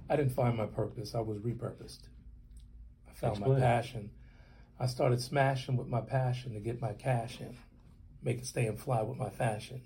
I 0.10 0.16
didn't 0.16 0.34
find 0.34 0.58
my 0.58 0.66
purpose. 0.66 1.14
I 1.14 1.20
was 1.20 1.38
repurposed. 1.38 2.08
I 3.08 3.14
found 3.14 3.38
Explain. 3.38 3.60
my 3.60 3.60
passion. 3.60 4.10
I 4.80 4.86
started 4.86 5.22
smashing 5.22 5.76
with 5.76 5.88
my 5.88 6.02
passion 6.02 6.54
to 6.54 6.60
get 6.60 6.82
my 6.82 6.94
cash 6.94 7.40
in, 7.40 7.56
make 8.22 8.38
it 8.40 8.46
stay 8.46 8.68
and 8.68 8.80
fly 8.80 9.02
with 9.02 9.18
my 9.18 9.30
fashion. 9.30 9.82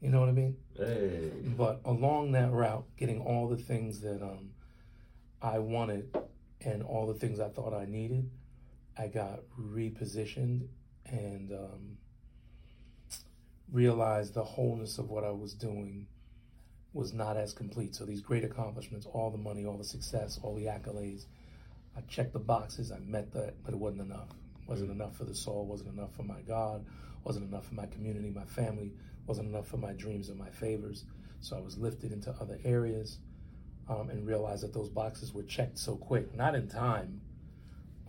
You 0.00 0.10
know 0.10 0.20
what 0.20 0.28
I 0.28 0.32
mean? 0.32 0.56
Hey, 0.76 1.30
But 1.56 1.80
along 1.84 2.32
that 2.32 2.52
route, 2.52 2.84
getting 2.96 3.20
all 3.20 3.48
the 3.48 3.56
things 3.56 4.00
that 4.00 4.22
um, 4.22 4.50
I 5.40 5.60
wanted 5.60 6.14
and 6.60 6.82
all 6.82 7.06
the 7.06 7.14
things 7.14 7.40
I 7.40 7.48
thought 7.48 7.72
I 7.72 7.84
needed, 7.86 8.30
I 8.98 9.06
got 9.08 9.40
repositioned 9.58 10.66
and 11.06 11.52
um, 11.52 11.98
realized 13.70 14.34
the 14.34 14.44
wholeness 14.44 14.98
of 14.98 15.10
what 15.10 15.24
I 15.24 15.30
was 15.30 15.54
doing 15.54 16.06
was 16.92 17.12
not 17.12 17.36
as 17.36 17.52
complete. 17.52 17.94
So 17.94 18.04
these 18.04 18.20
great 18.20 18.44
accomplishments, 18.44 19.06
all 19.06 19.30
the 19.30 19.38
money, 19.38 19.64
all 19.64 19.78
the 19.78 19.84
success, 19.84 20.38
all 20.42 20.54
the 20.54 20.66
accolades, 20.66 21.24
I 21.96 22.00
checked 22.02 22.32
the 22.32 22.38
boxes, 22.38 22.90
I 22.92 22.98
met 22.98 23.32
that, 23.32 23.54
but 23.64 23.72
it 23.74 23.78
wasn't 23.78 24.02
enough. 24.02 24.28
wasn't 24.66 24.90
enough 24.90 25.16
for 25.16 25.24
the 25.24 25.34
soul, 25.34 25.66
wasn't 25.66 25.92
enough 25.92 26.14
for 26.14 26.22
my 26.22 26.40
God, 26.46 26.84
wasn't 27.22 27.48
enough 27.48 27.66
for 27.66 27.74
my 27.74 27.86
community, 27.86 28.30
my 28.30 28.44
family, 28.44 28.92
wasn't 29.26 29.48
enough 29.48 29.66
for 29.68 29.76
my 29.76 29.92
dreams 29.92 30.28
and 30.28 30.38
my 30.38 30.48
favors. 30.50 31.04
So 31.40 31.56
I 31.56 31.60
was 31.60 31.76
lifted 31.76 32.12
into 32.12 32.34
other 32.40 32.58
areas 32.64 33.18
um, 33.88 34.08
and 34.10 34.26
realized 34.26 34.62
that 34.62 34.72
those 34.72 34.88
boxes 34.88 35.32
were 35.34 35.42
checked 35.42 35.78
so 35.78 35.96
quick, 35.96 36.34
not 36.34 36.54
in 36.54 36.68
time, 36.68 37.20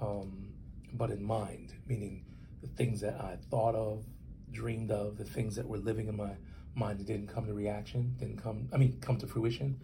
um, 0.02 0.54
but 0.94 1.12
in 1.12 1.24
mind, 1.24 1.74
meaning 1.88 2.26
the 2.62 2.68
things 2.68 3.02
that 3.02 3.16
I 3.16 3.38
thought 3.50 3.76
of, 3.76 4.06
dreamed 4.52 4.92
of, 4.92 5.18
the 5.18 5.26
things 5.26 5.56
that 5.58 5.68
were 5.68 5.78
living 5.78 6.08
in 6.08 6.16
my 6.16 6.32
mind 6.76 7.00
that 7.00 7.08
didn't 7.08 7.28
come 7.28 7.46
to 7.46 7.54
reaction, 7.54 8.16
didn't 8.20 8.42
come, 8.42 8.70
I 8.74 8.78
mean, 8.78 8.98
come 9.02 9.18
to 9.18 9.28
fruition. 9.28 9.80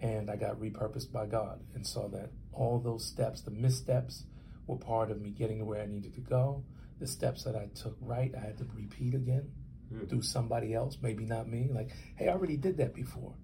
And 0.00 0.30
I 0.30 0.36
got 0.36 0.58
repurposed 0.60 1.12
by 1.12 1.26
God 1.26 1.60
and 1.74 1.86
saw 1.86 2.08
that 2.08 2.30
all 2.52 2.78
those 2.80 3.04
steps, 3.06 3.42
the 3.42 3.50
missteps, 3.50 4.24
were 4.66 4.76
part 4.76 5.10
of 5.10 5.20
me 5.20 5.30
getting 5.30 5.58
to 5.58 5.64
where 5.64 5.82
I 5.82 5.86
needed 5.86 6.14
to 6.14 6.20
go. 6.20 6.64
The 6.98 7.06
steps 7.06 7.44
that 7.44 7.54
I 7.56 7.68
took 7.74 7.96
right, 8.00 8.32
I 8.36 8.40
had 8.40 8.58
to 8.58 8.66
repeat 8.74 9.14
again 9.14 9.50
Hmm. 9.90 10.06
through 10.06 10.22
somebody 10.22 10.72
else, 10.72 10.98
maybe 11.02 11.24
not 11.24 11.48
me. 11.48 11.68
Like, 11.72 11.90
hey, 12.16 12.28
I 12.28 12.32
already 12.32 12.56
did 12.56 12.76
that 12.76 12.94
before, 12.94 13.34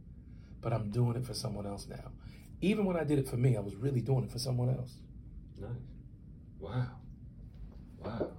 but 0.60 0.72
I'm 0.72 0.90
doing 0.92 1.16
it 1.16 1.26
for 1.26 1.34
someone 1.34 1.66
else 1.66 1.88
now. 1.88 2.12
Even 2.60 2.84
when 2.84 2.96
I 2.96 3.02
did 3.04 3.18
it 3.18 3.28
for 3.28 3.36
me, 3.36 3.56
I 3.56 3.60
was 3.60 3.74
really 3.74 4.00
doing 4.00 4.22
it 4.24 4.30
for 4.30 4.38
someone 4.38 4.70
else. 4.70 4.94
nice. 5.58 5.70
Wow, 6.60 6.86
wow. 7.98 8.30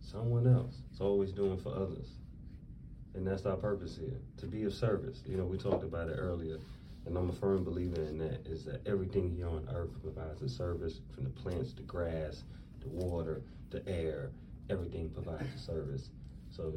Someone 0.00 0.46
else. 0.46 0.76
It's 0.90 1.00
always 1.00 1.32
doing 1.32 1.58
for 1.58 1.74
others, 1.74 2.06
and 3.14 3.26
that's 3.26 3.44
our 3.46 3.56
purpose 3.56 3.96
here 3.96 4.20
to 4.38 4.46
be 4.46 4.62
of 4.62 4.72
service. 4.72 5.22
You 5.26 5.36
know, 5.36 5.44
we 5.44 5.58
talked 5.58 5.82
about 5.82 6.08
it 6.08 6.14
earlier. 6.18 6.58
And 7.06 7.16
I'm 7.16 7.30
a 7.30 7.32
firm 7.32 7.62
believer 7.62 8.02
in 8.02 8.18
that 8.18 8.46
is 8.46 8.64
that 8.64 8.86
everything 8.86 9.30
here 9.30 9.48
on 9.48 9.68
earth 9.72 9.90
provides 10.02 10.42
a 10.42 10.48
service 10.48 11.00
from 11.14 11.24
the 11.24 11.30
plants, 11.30 11.72
the 11.72 11.82
grass, 11.82 12.42
the 12.80 12.88
water, 12.88 13.42
the 13.70 13.86
air, 13.88 14.32
everything 14.68 15.08
provides 15.10 15.54
a 15.54 15.58
service. 15.58 16.10
So 16.50 16.74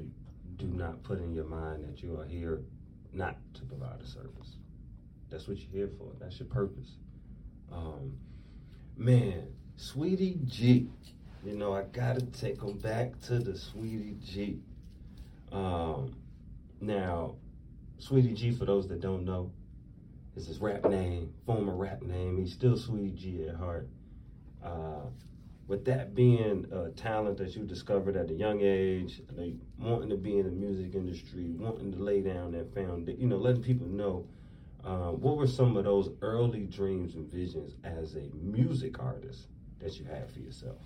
do 0.58 0.68
not 0.68 1.02
put 1.04 1.20
in 1.20 1.34
your 1.34 1.46
mind 1.46 1.84
that 1.86 2.04
you 2.04 2.20
are 2.20 2.26
here 2.26 2.62
not 3.12 3.38
to 3.56 3.64
provide 3.64 4.00
a 4.02 4.06
service. 4.06 4.58
That's 5.32 5.48
what 5.48 5.58
you're 5.58 5.72
here 5.72 5.90
for. 5.98 6.12
That's 6.20 6.40
your 6.40 6.48
purpose. 6.48 6.98
Um, 7.72 8.16
man, 8.98 9.48
Sweetie 9.78 10.40
G. 10.46 10.90
You 11.44 11.56
know, 11.56 11.74
I 11.74 11.84
gotta 11.84 12.26
take 12.26 12.60
them 12.60 12.78
back 12.78 13.20
to 13.22 13.40
the 13.40 13.58
Sweetie 13.58 14.18
G. 14.24 14.60
Um, 15.52 16.16
now, 16.82 17.36
Sweetie 17.98 18.34
G, 18.34 18.52
for 18.52 18.66
those 18.66 18.88
that 18.90 19.02
don't 19.02 19.26
know, 19.26 19.52
is 20.36 20.48
his 20.48 20.60
rap 20.60 20.86
name, 20.86 21.34
former 21.46 21.76
rap 21.76 22.02
name. 22.02 22.38
He's 22.38 22.54
still 22.54 22.78
Sweetie 22.78 23.12
G 23.12 23.48
at 23.48 23.56
heart. 23.56 23.90
Uh, 24.64 25.08
with 25.68 25.86
that 25.86 26.16
being 26.16 26.66
a 26.72 26.90
talent 26.90 27.38
that 27.38 27.56
you 27.56 27.64
discovered 27.64 28.16
at 28.16 28.32
a 28.32 28.34
young 28.34 28.60
age, 28.62 29.22
like 29.38 29.54
wanting 29.78 30.10
to 30.10 30.18
be 30.18 30.40
in 30.40 30.46
the 30.46 30.52
music 30.52 30.96
industry, 30.96 31.52
wanting 31.52 31.92
to 31.92 32.00
lay 32.00 32.22
down 32.22 32.52
that 32.52 32.74
foundation, 32.74 33.22
you 33.22 33.28
know, 33.28 33.38
letting 33.38 33.62
people 33.62 33.88
know, 33.88 34.26
um, 34.84 35.22
what 35.22 35.38
were 35.38 35.46
some 35.46 35.78
of 35.78 35.84
those 35.84 36.10
early 36.24 36.66
dreams 36.66 37.14
and 37.14 37.32
visions 37.32 37.76
as 37.84 38.16
a 38.16 38.32
music 38.42 39.00
artist 39.00 39.48
that 39.80 40.00
you 40.00 40.06
had 40.06 40.32
for 40.32 40.40
yourself? 40.40 40.82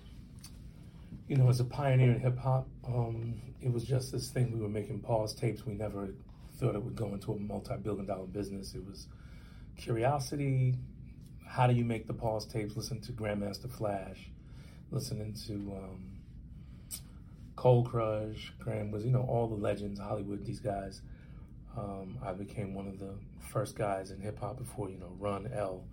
You 1.28 1.36
know, 1.36 1.48
as 1.48 1.60
a 1.60 1.64
pioneer 1.64 2.12
in 2.12 2.20
hip 2.20 2.36
hop, 2.36 2.68
um, 2.86 3.40
it 3.62 3.72
was 3.72 3.84
just 3.84 4.12
this 4.12 4.28
thing. 4.28 4.52
We 4.52 4.60
were 4.60 4.68
making 4.68 5.00
pause 5.00 5.34
tapes. 5.34 5.64
We 5.64 5.72
never 5.72 6.10
thought 6.58 6.74
it 6.74 6.82
would 6.82 6.94
go 6.94 7.14
into 7.14 7.32
a 7.32 7.38
multi 7.38 7.76
billion 7.82 8.04
dollar 8.04 8.26
business. 8.26 8.74
It 8.74 8.84
was 8.84 9.08
curiosity. 9.76 10.74
How 11.46 11.66
do 11.66 11.74
you 11.74 11.84
make 11.84 12.06
the 12.06 12.14
pause 12.14 12.46
tapes? 12.46 12.76
Listen 12.76 13.00
to 13.02 13.12
Grandmaster 13.12 13.70
Flash, 13.70 14.30
listening 14.90 15.34
to 15.46 15.54
um, 15.54 16.14
Cold 17.56 17.88
Crush, 17.88 18.52
Graham 18.58 18.90
was, 18.90 19.04
you 19.04 19.10
know, 19.10 19.22
all 19.22 19.46
the 19.46 19.54
legends, 19.54 20.00
Hollywood, 20.00 20.44
these 20.44 20.60
guys. 20.60 21.00
Um, 21.76 22.18
I 22.24 22.32
became 22.32 22.74
one 22.74 22.86
of 22.86 22.98
the 22.98 23.14
first 23.40 23.76
guys 23.76 24.10
in 24.10 24.20
hip 24.20 24.38
hop 24.38 24.58
before, 24.58 24.90
you 24.90 24.98
know, 24.98 25.12
Run, 25.18 25.50
L, 25.54 25.84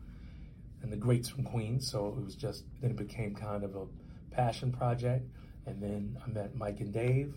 and 0.82 0.92
the 0.92 0.98
greats 0.98 1.30
from 1.30 1.44
Queens. 1.44 1.90
So 1.90 2.08
it 2.08 2.26
was 2.26 2.36
just, 2.36 2.64
then 2.82 2.92
it 2.92 2.98
became 2.98 3.36
kind 3.36 3.64
of 3.64 3.76
a 3.76 3.86
passion 4.32 4.72
project. 4.72 5.26
And 5.66 5.82
then 5.82 6.18
I 6.26 6.30
met 6.30 6.56
Mike 6.56 6.80
and 6.80 6.92
Dave, 6.92 7.36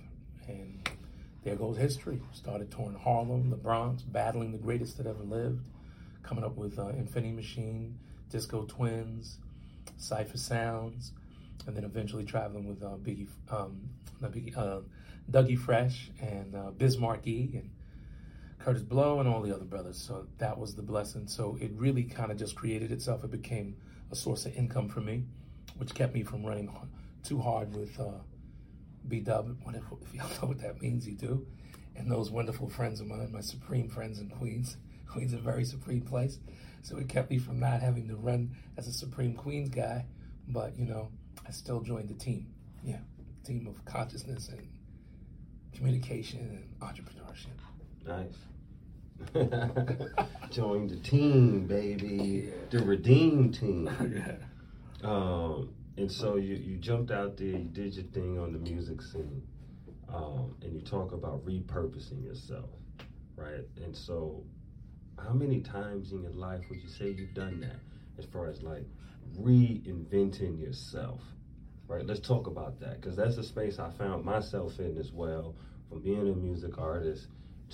and 0.48 0.88
there 1.42 1.56
goes 1.56 1.76
history. 1.76 2.20
Started 2.32 2.70
touring 2.70 2.96
Harlem, 2.96 3.50
the 3.50 3.56
Bronx, 3.56 4.02
battling 4.02 4.52
the 4.52 4.58
greatest 4.58 4.96
that 4.96 5.06
ever 5.06 5.22
lived, 5.22 5.60
coming 6.24 6.44
up 6.44 6.56
with 6.56 6.78
uh, 6.78 6.88
Infinity 6.88 7.32
Machine, 7.32 7.98
Disco 8.30 8.64
Twins, 8.64 9.38
Cypher 9.96 10.38
Sounds, 10.38 11.12
and 11.66 11.76
then 11.76 11.84
eventually 11.84 12.24
traveling 12.24 12.66
with 12.66 12.82
uh, 12.82 12.96
Biggie, 12.96 13.28
um, 13.50 13.88
Biggie, 14.22 14.56
uh, 14.56 14.80
Dougie 15.30 15.58
Fresh 15.58 16.10
and 16.20 16.54
uh, 16.54 16.70
Bismarck 16.72 17.26
E 17.26 17.50
and 17.54 17.70
Kurtis 18.58 18.86
Blow 18.86 19.20
and 19.20 19.28
all 19.28 19.42
the 19.42 19.54
other 19.54 19.64
brothers. 19.64 19.98
So 19.98 20.26
that 20.38 20.58
was 20.58 20.74
the 20.74 20.82
blessing. 20.82 21.26
So 21.26 21.56
it 21.60 21.70
really 21.74 22.04
kind 22.04 22.30
of 22.30 22.38
just 22.38 22.56
created 22.56 22.90
itself. 22.92 23.24
It 23.24 23.30
became 23.30 23.76
a 24.10 24.16
source 24.16 24.46
of 24.46 24.54
income 24.56 24.88
for 24.88 25.00
me, 25.00 25.24
which 25.76 25.94
kept 25.94 26.14
me 26.14 26.22
from 26.22 26.44
running 26.44 26.70
too 27.22 27.40
hard 27.40 27.74
with 27.74 27.98
uh, 27.98 28.18
B 29.08 29.20
Dub. 29.20 29.56
If, 29.68 29.82
if 30.02 30.14
y'all 30.14 30.28
know 30.42 30.48
what 30.48 30.60
that 30.60 30.80
means, 30.80 31.06
you 31.06 31.14
do. 31.14 31.46
And 31.96 32.10
those 32.10 32.30
wonderful 32.30 32.68
friends 32.68 33.00
of 33.00 33.06
mine, 33.06 33.30
my 33.32 33.40
supreme 33.40 33.88
friends 33.88 34.18
in 34.18 34.28
Queens. 34.28 34.76
Queens 35.08 35.32
a 35.32 35.38
very 35.38 35.64
supreme 35.64 36.02
place. 36.02 36.38
So 36.82 36.96
it 36.98 37.08
kept 37.08 37.30
me 37.30 37.38
from 37.38 37.60
not 37.60 37.80
having 37.80 38.08
to 38.08 38.16
run 38.16 38.54
as 38.76 38.86
a 38.86 38.92
supreme 38.92 39.34
Queens 39.34 39.70
guy. 39.70 40.06
But, 40.48 40.78
you 40.78 40.84
know, 40.84 41.08
I 41.46 41.50
still 41.50 41.80
joined 41.80 42.08
the 42.08 42.14
team. 42.14 42.46
Yeah, 42.82 42.98
team 43.44 43.66
of 43.66 43.82
consciousness 43.84 44.48
and 44.48 44.68
communication 45.72 46.40
and 46.40 46.80
entrepreneurship. 46.80 47.56
Nice. 48.06 48.36
Join 50.50 50.88
the 50.88 50.96
team, 50.96 51.66
baby. 51.66 52.52
The 52.70 52.80
Redeem 52.80 53.52
team. 53.52 53.88
yeah. 54.14 55.08
Um, 55.08 55.70
and 55.96 56.10
so 56.10 56.36
you, 56.36 56.54
you 56.56 56.76
jumped 56.76 57.10
out 57.10 57.36
there, 57.36 57.46
you 57.46 57.68
did 57.72 57.94
your 57.94 58.04
thing 58.06 58.38
on 58.38 58.52
the 58.52 58.58
music 58.58 59.00
scene, 59.00 59.42
um, 60.12 60.56
and 60.62 60.74
you 60.74 60.80
talk 60.80 61.12
about 61.12 61.44
repurposing 61.46 62.24
yourself, 62.24 62.70
right? 63.36 63.66
And 63.82 63.96
so, 63.96 64.42
how 65.22 65.32
many 65.32 65.60
times 65.60 66.12
in 66.12 66.22
your 66.22 66.32
life 66.32 66.60
would 66.68 66.82
you 66.82 66.88
say 66.88 67.10
you've 67.10 67.34
done 67.34 67.60
that, 67.60 67.78
as 68.18 68.24
far 68.24 68.48
as 68.48 68.62
like 68.62 68.86
reinventing 69.38 70.60
yourself, 70.60 71.20
right? 71.88 72.06
Let's 72.06 72.20
talk 72.20 72.46
about 72.46 72.80
that 72.80 73.00
because 73.00 73.16
that's 73.16 73.36
a 73.36 73.42
space 73.42 73.78
I 73.78 73.90
found 73.90 74.24
myself 74.24 74.78
in 74.78 74.98
as 74.98 75.12
well, 75.12 75.54
from 75.88 76.00
being 76.00 76.28
a 76.30 76.34
music 76.34 76.78
artist 76.78 77.28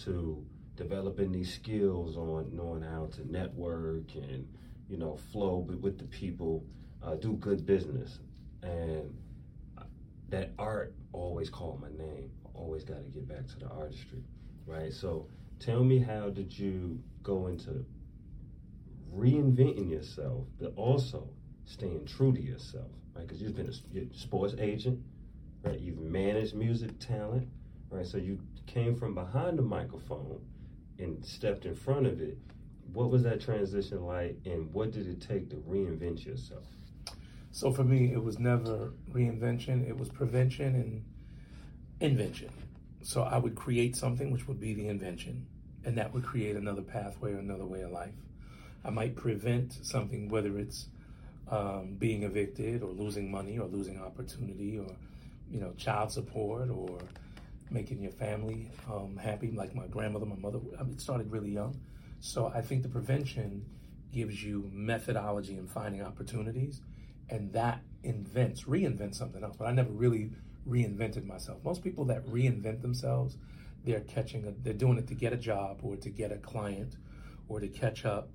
to 0.04 0.44
developing 0.76 1.32
these 1.32 1.52
skills 1.52 2.16
on 2.16 2.48
knowing 2.52 2.82
how 2.82 3.06
to 3.12 3.30
network 3.30 4.14
and 4.14 4.46
you 4.88 4.96
know 4.96 5.18
flow 5.32 5.66
with 5.80 5.98
the 5.98 6.04
people 6.04 6.64
uh, 7.02 7.14
do 7.14 7.34
good 7.34 7.66
business. 7.66 8.18
And 8.62 9.16
that 10.28 10.52
art 10.58 10.94
always 11.12 11.50
called 11.50 11.80
my 11.80 11.88
name. 11.88 12.30
Always 12.54 12.84
got 12.84 13.02
to 13.04 13.10
get 13.10 13.26
back 13.26 13.46
to 13.48 13.58
the 13.58 13.68
artistry, 13.68 14.22
right? 14.66 14.92
So 14.92 15.26
tell 15.60 15.84
me, 15.84 15.98
how 15.98 16.30
did 16.30 16.58
you 16.58 17.00
go 17.22 17.46
into 17.46 17.84
reinventing 19.14 19.90
yourself, 19.90 20.46
but 20.58 20.72
also 20.76 21.28
staying 21.66 22.06
true 22.06 22.32
to 22.32 22.40
yourself, 22.40 22.90
right? 23.14 23.26
Because 23.26 23.40
you've 23.42 23.54
been 23.54 23.68
a 23.68 24.16
sports 24.16 24.54
agent, 24.58 24.98
right? 25.62 25.78
You've 25.78 25.98
managed 25.98 26.54
music 26.54 26.98
talent, 26.98 27.48
right? 27.90 28.06
So 28.06 28.16
you 28.16 28.40
came 28.66 28.96
from 28.96 29.14
behind 29.14 29.58
the 29.58 29.62
microphone 29.62 30.40
and 30.98 31.24
stepped 31.24 31.66
in 31.66 31.74
front 31.74 32.06
of 32.06 32.20
it. 32.20 32.38
What 32.92 33.10
was 33.10 33.22
that 33.22 33.40
transition 33.40 34.04
like, 34.04 34.36
and 34.44 34.72
what 34.72 34.90
did 34.90 35.06
it 35.06 35.20
take 35.20 35.50
to 35.50 35.56
reinvent 35.56 36.24
yourself? 36.24 36.64
So 37.52 37.72
for 37.72 37.84
me, 37.84 38.12
it 38.12 38.22
was 38.22 38.38
never 38.38 38.92
reinvention, 39.12 39.88
it 39.88 39.96
was 39.96 40.08
prevention 40.08 40.74
and 40.74 41.04
invention. 42.00 42.50
So 43.02 43.22
I 43.22 43.38
would 43.38 43.54
create 43.54 43.96
something 43.96 44.30
which 44.30 44.46
would 44.46 44.60
be 44.60 44.74
the 44.74 44.88
invention, 44.88 45.46
and 45.84 45.96
that 45.98 46.12
would 46.12 46.24
create 46.24 46.56
another 46.56 46.82
pathway 46.82 47.32
or 47.32 47.38
another 47.38 47.64
way 47.64 47.82
of 47.82 47.90
life. 47.90 48.14
I 48.84 48.90
might 48.90 49.16
prevent 49.16 49.78
something, 49.82 50.28
whether 50.28 50.58
it's 50.58 50.88
um, 51.48 51.96
being 51.98 52.22
evicted 52.22 52.82
or 52.82 52.90
losing 52.90 53.30
money 53.30 53.58
or 53.58 53.66
losing 53.66 54.00
opportunity 54.00 54.78
or, 54.78 54.94
you 55.50 55.60
know, 55.60 55.72
child 55.76 56.12
support 56.12 56.70
or 56.70 56.98
making 57.70 58.02
your 58.02 58.12
family 58.12 58.70
um, 58.90 59.16
happy, 59.16 59.50
like 59.50 59.74
my 59.74 59.86
grandmother, 59.86 60.26
my 60.26 60.36
mother. 60.36 60.60
I 60.78 60.82
mean, 60.82 60.92
it 60.92 61.00
started 61.00 61.30
really 61.30 61.50
young. 61.50 61.80
So 62.20 62.52
I 62.54 62.60
think 62.60 62.82
the 62.82 62.88
prevention 62.88 63.64
gives 64.12 64.42
you 64.42 64.68
methodology 64.72 65.56
in 65.56 65.66
finding 65.66 66.02
opportunities 66.02 66.80
and 67.28 67.52
that 67.52 67.80
invents, 68.02 68.64
reinvents 68.64 69.16
something 69.16 69.42
else. 69.42 69.56
But 69.56 69.66
I 69.66 69.72
never 69.72 69.90
really 69.90 70.30
reinvented 70.70 71.24
myself. 71.26 71.58
Most 71.64 71.82
people 71.82 72.04
that 72.06 72.24
reinvent 72.26 72.80
themselves, 72.80 73.36
they're 73.84 74.00
catching, 74.00 74.46
a, 74.46 74.52
they're 74.62 74.72
doing 74.72 74.98
it 74.98 75.08
to 75.08 75.14
get 75.14 75.32
a 75.32 75.36
job 75.36 75.80
or 75.82 75.96
to 75.96 76.10
get 76.10 76.32
a 76.32 76.38
client 76.38 76.96
or 77.48 77.60
to 77.60 77.68
catch 77.68 78.04
up 78.04 78.30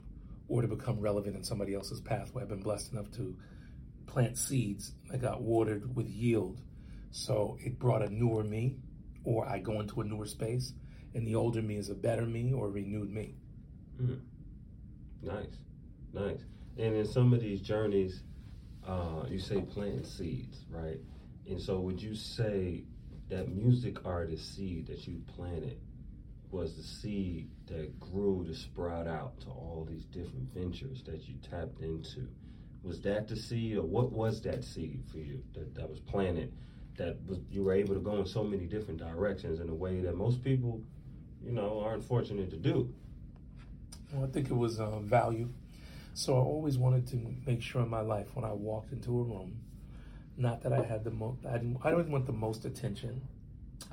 or 0.47 0.61
to 0.61 0.67
become 0.67 0.99
relevant 0.99 1.35
in 1.35 1.43
somebody 1.43 1.73
else's 1.73 2.01
pathway. 2.01 2.43
I've 2.43 2.49
been 2.49 2.61
blessed 2.61 2.91
enough 2.93 3.09
to 3.11 3.35
plant 4.05 4.37
seeds 4.37 4.93
that 5.09 5.21
got 5.21 5.41
watered 5.41 5.95
with 5.95 6.07
yield. 6.07 6.61
So 7.11 7.57
it 7.61 7.79
brought 7.79 8.01
a 8.01 8.09
newer 8.09 8.43
me, 8.43 8.75
or 9.23 9.47
I 9.47 9.59
go 9.59 9.79
into 9.79 10.01
a 10.01 10.03
newer 10.03 10.25
space, 10.25 10.73
and 11.13 11.25
the 11.25 11.35
older 11.35 11.61
me 11.61 11.77
is 11.77 11.89
a 11.89 11.95
better 11.95 12.25
me 12.25 12.53
or 12.53 12.69
renewed 12.69 13.09
me. 13.09 13.35
Mm. 14.01 14.19
Nice, 15.21 15.57
nice. 16.13 16.39
And 16.77 16.95
in 16.95 17.05
some 17.05 17.33
of 17.33 17.39
these 17.39 17.61
journeys, 17.61 18.21
uh, 18.85 19.23
you 19.29 19.39
say 19.39 19.61
planting 19.61 20.03
seeds, 20.03 20.65
right? 20.69 20.99
And 21.47 21.61
so 21.61 21.79
would 21.79 22.01
you 22.01 22.15
say 22.15 22.83
that 23.29 23.49
music 23.49 24.05
artist 24.05 24.55
seed 24.55 24.87
that 24.87 25.07
you 25.07 25.21
planted 25.35 25.79
was 26.51 26.75
the 26.75 26.83
seed 26.83 27.49
that 27.67 27.99
grew 27.99 28.45
to 28.47 28.55
sprout 28.55 29.07
out 29.07 29.39
to 29.41 29.47
all 29.47 29.85
these 29.89 30.05
different 30.05 30.53
ventures 30.53 31.03
that 31.03 31.27
you 31.27 31.35
tapped 31.49 31.81
into? 31.81 32.27
Was 32.83 33.01
that 33.01 33.27
the 33.27 33.35
seed, 33.35 33.77
or 33.77 33.83
what 33.83 34.11
was 34.11 34.41
that 34.43 34.63
seed 34.63 35.03
for 35.11 35.17
you 35.17 35.43
that, 35.53 35.73
that 35.75 35.89
was 35.89 35.99
planted? 35.99 36.53
That 36.97 37.17
was 37.27 37.39
you 37.49 37.63
were 37.63 37.73
able 37.73 37.93
to 37.95 37.99
go 37.99 38.17
in 38.17 38.25
so 38.25 38.43
many 38.43 38.65
different 38.65 38.99
directions 38.99 39.59
in 39.59 39.69
a 39.69 39.73
way 39.73 39.99
that 40.01 40.15
most 40.15 40.43
people, 40.43 40.81
you 41.43 41.51
know, 41.51 41.81
aren't 41.81 42.05
fortunate 42.05 42.49
to 42.51 42.57
do. 42.57 42.93
Well, 44.13 44.23
I 44.23 44.27
think 44.27 44.49
it 44.49 44.55
was 44.55 44.79
uh, 44.79 44.99
value. 44.99 45.49
So 46.13 46.35
I 46.35 46.39
always 46.39 46.77
wanted 46.77 47.07
to 47.07 47.19
make 47.45 47.61
sure 47.61 47.81
in 47.81 47.89
my 47.89 47.99
life 48.01 48.27
when 48.35 48.45
I 48.45 48.53
walked 48.53 48.93
into 48.93 49.09
a 49.19 49.23
room, 49.23 49.59
not 50.37 50.63
that 50.63 50.73
I 50.73 50.83
had 50.83 51.03
the 51.03 51.11
most, 51.11 51.45
I 51.45 51.53
didn't, 51.53 51.77
I 51.83 51.91
didn't 51.91 52.11
want 52.11 52.25
the 52.25 52.33
most 52.33 52.65
attention. 52.65 53.21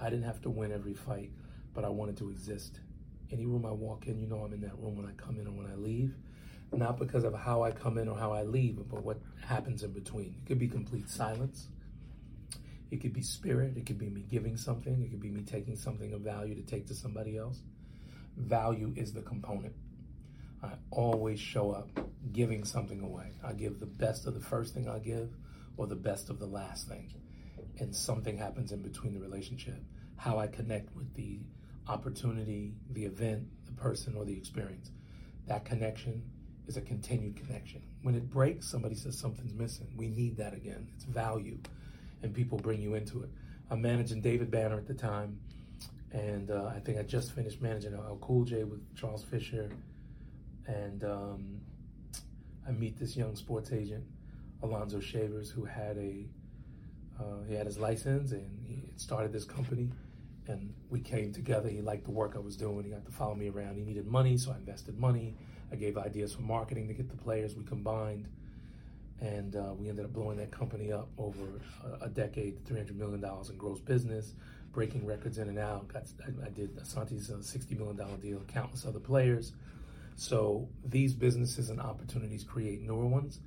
I 0.01 0.11
didn't 0.11 0.25
have 0.25 0.41
to 0.43 0.51
win 0.51 0.73
every 0.73 0.95
fight, 0.95 1.31
but 1.75 1.85
I 1.85 1.89
wanted 1.89 2.17
to 2.19 2.31
exist. 2.31 2.81
Any 3.31 3.47
room 3.47 3.65
I 3.65 3.71
walk 3.71 4.07
in, 4.07 4.19
you 4.19 4.27
know 4.27 4.45
I'm 4.45 4.53
in 4.53 4.61
that 4.63 4.79
room 4.79 4.97
when 4.97 5.07
I 5.07 5.13
come 5.13 5.39
in 5.39 5.47
or 5.47 5.53
when 5.53 5.67
I 5.67 5.75
leave. 5.75 6.15
Not 6.73 6.99
because 6.99 7.25
of 7.25 7.35
how 7.35 7.63
I 7.63 7.71
come 7.71 7.99
in 7.99 8.09
or 8.09 8.17
how 8.17 8.33
I 8.33 8.43
leave, 8.43 8.79
but 8.89 9.05
what 9.05 9.21
happens 9.47 9.83
in 9.83 9.93
between. 9.93 10.35
It 10.43 10.47
could 10.47 10.59
be 10.59 10.69
complete 10.69 11.09
silence. 11.09 11.69
It 12.91 13.01
could 13.01 13.13
be 13.13 13.23
spirit. 13.23 13.77
It 13.77 13.87
could 13.87 13.99
be 13.99 14.09
me 14.09 14.23
giving 14.29 14.57
something. 14.57 15.03
It 15.03 15.11
could 15.11 15.21
be 15.21 15.31
me 15.31 15.43
taking 15.43 15.77
something 15.77 16.13
of 16.13 16.23
value 16.23 16.55
to 16.55 16.63
take 16.63 16.87
to 16.89 16.95
somebody 16.95 17.37
else. 17.37 17.61
Value 18.37 18.93
is 18.97 19.13
the 19.13 19.23
component. 19.23 19.75
I 20.63 20.73
always 20.91 21.41
show 21.41 21.73
up 21.73 21.89
giving 22.33 22.65
something 22.65 23.01
away. 23.01 23.33
I 23.45 23.53
give 23.53 23.81
the 23.81 23.87
best 23.87 24.27
of 24.27 24.35
the 24.35 24.41
first 24.41 24.75
thing 24.75 24.89
I 24.89 24.99
give 24.99 25.31
or 25.77 25.87
the 25.87 25.97
best 25.97 26.31
of 26.31 26.39
the 26.39 26.47
last 26.47 26.89
thing. 26.89 27.13
And 27.79 27.95
something 27.95 28.37
happens 28.37 28.73
in 28.73 28.83
between 28.83 29.15
the 29.15 29.21
relationship. 29.21 29.83
How 30.17 30.39
I 30.39 30.47
connect 30.47 30.95
with 30.95 31.13
the 31.15 31.41
opportunity, 31.89 32.75
the 32.91 33.05
event, 33.05 33.47
the 33.67 33.73
person, 33.73 34.15
or 34.17 34.25
the 34.25 34.37
experience. 34.37 34.91
That 35.47 35.65
connection 35.65 36.23
is 36.69 36.77
a 36.77 36.81
continued 36.81 37.37
connection. 37.37 37.83
When 38.03 38.15
it 38.15 38.31
breaks, 38.31 38.71
somebody 38.71 38.95
says 38.95 39.19
something's 39.19 39.55
missing. 39.55 39.89
We 39.97 40.09
need 40.09 40.37
that 40.37 40.55
again. 40.55 40.89
It's 40.95 41.05
value. 41.05 41.59
And 42.23 42.33
people 42.33 42.59
bring 42.59 42.81
you 42.81 42.95
into 42.95 43.23
it. 43.23 43.31
I'm 43.71 43.83
managing 43.83 44.21
David 44.21 44.51
Banner 44.51 44.77
at 44.77 44.87
the 44.87 44.95
time. 44.95 45.41
And 46.13 46.51
uh, 46.51 46.71
I 46.77 46.79
think 46.79 46.99
I 46.99 47.03
just 47.03 47.33
finished 47.33 47.61
managing 47.61 47.97
LL 47.97 48.19
Cool 48.21 48.45
J 48.45 48.65
with 48.65 48.81
Charles 48.95 49.25
Fisher 49.25 49.71
and 50.67 51.05
um, 51.05 51.61
I 52.67 52.71
meet 52.71 52.99
this 52.99 53.17
young 53.17 53.37
sports 53.37 53.73
agent, 53.73 54.05
Alonzo 54.63 55.01
Shavers, 55.01 55.51
who 55.51 55.65
had 55.65 55.97
a 55.99 56.27
uh, 57.21 57.43
he 57.47 57.55
had 57.55 57.67
his 57.67 57.79
license 57.79 58.33
and 58.33 58.65
he 58.67 58.83
started 58.97 59.33
this 59.33 59.45
company. 59.45 59.91
And 60.49 60.75
we 60.91 61.01
came 61.01 61.33
together. 61.33 61.69
He 61.69 61.81
liked 61.81 62.05
the 62.05 62.11
work 62.11 62.33
I 62.35 62.41
was 62.41 62.57
doing. 62.57 62.85
He 62.85 62.91
got 62.91 63.05
to 63.07 63.13
follow 63.13 63.35
me 63.35 63.49
around. 63.49 63.77
He 63.77 63.85
needed 63.85 64.07
money, 64.07 64.37
so 64.37 64.51
I 64.51 64.57
invested 64.57 64.99
money. 64.99 65.37
I 65.71 65.77
gave 65.77 65.97
ideas 65.97 66.35
for 66.35 66.43
marketing 66.43 66.89
to 66.89 66.95
get 66.95 67.09
the 67.09 67.17
players. 67.17 67.55
We 67.55 67.63
combined, 67.63 68.27
and 69.21 69.55
uh, 69.55 69.73
we 69.79 69.89
ended 69.89 70.05
up 70.05 70.13
blowing 70.13 70.37
that 70.39 70.51
company 70.51 70.91
up 70.91 71.09
over 71.17 71.45
a, 71.85 72.07
a 72.07 72.09
decade, 72.09 72.65
$300 72.65 72.97
million 72.97 73.25
in 73.25 73.57
gross 73.57 73.79
business, 73.79 74.35
breaking 74.73 75.07
records 75.07 75.39
in 75.39 75.49
and 75.49 75.61
out. 75.61 75.87
Got, 75.87 76.07
I, 76.27 76.47
I 76.47 76.51
did 76.51 76.77
Asante's 76.77 77.31
$60 77.31 77.79
million 77.79 77.97
deal, 78.21 78.43
countless 78.49 78.85
other 78.85 79.01
players. 79.01 79.53
So 80.17 80.69
these 80.85 81.15
businesses 81.15 81.71
and 81.71 81.81
opportunities 81.81 82.43
create 82.43 82.83
newer 82.83 83.07
ones. 83.07 83.39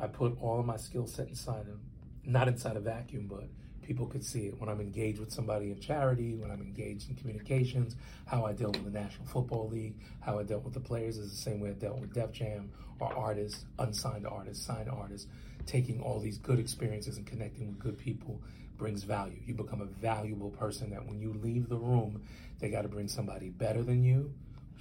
I 0.00 0.06
put 0.06 0.36
all 0.40 0.60
of 0.60 0.66
my 0.66 0.76
skill 0.76 1.06
set 1.06 1.28
inside 1.28 1.66
them, 1.66 1.80
not 2.24 2.48
inside 2.48 2.76
a 2.76 2.80
vacuum, 2.80 3.26
but 3.28 3.44
people 3.82 4.06
could 4.06 4.24
see 4.24 4.46
it 4.46 4.58
when 4.58 4.68
I'm 4.68 4.80
engaged 4.80 5.20
with 5.20 5.32
somebody 5.32 5.70
in 5.70 5.78
charity, 5.78 6.34
when 6.34 6.50
I'm 6.50 6.62
engaged 6.62 7.10
in 7.10 7.16
communications, 7.16 7.96
how 8.26 8.44
I 8.44 8.52
dealt 8.52 8.76
with 8.76 8.92
the 8.92 8.98
National 8.98 9.26
Football 9.26 9.68
League, 9.68 9.94
how 10.20 10.38
I 10.38 10.42
dealt 10.42 10.64
with 10.64 10.74
the 10.74 10.80
players 10.80 11.18
is 11.18 11.30
the 11.30 11.36
same 11.36 11.60
way 11.60 11.70
I 11.70 11.74
dealt 11.74 11.98
with 11.98 12.12
Def 12.12 12.32
Jam 12.32 12.70
or 12.98 13.14
artists, 13.14 13.64
unsigned 13.78 14.26
artists, 14.26 14.64
signed 14.64 14.88
artists. 14.88 15.28
Taking 15.66 16.02
all 16.02 16.20
these 16.20 16.38
good 16.38 16.58
experiences 16.58 17.16
and 17.16 17.26
connecting 17.26 17.68
with 17.68 17.78
good 17.78 17.98
people 17.98 18.40
brings 18.76 19.04
value. 19.04 19.40
You 19.46 19.54
become 19.54 19.80
a 19.80 19.86
valuable 19.86 20.50
person 20.50 20.90
that 20.90 21.06
when 21.06 21.20
you 21.20 21.32
leave 21.42 21.68
the 21.68 21.76
room, 21.76 22.22
they 22.58 22.68
got 22.68 22.82
to 22.82 22.88
bring 22.88 23.08
somebody 23.08 23.48
better 23.48 23.82
than 23.82 24.02
you 24.02 24.32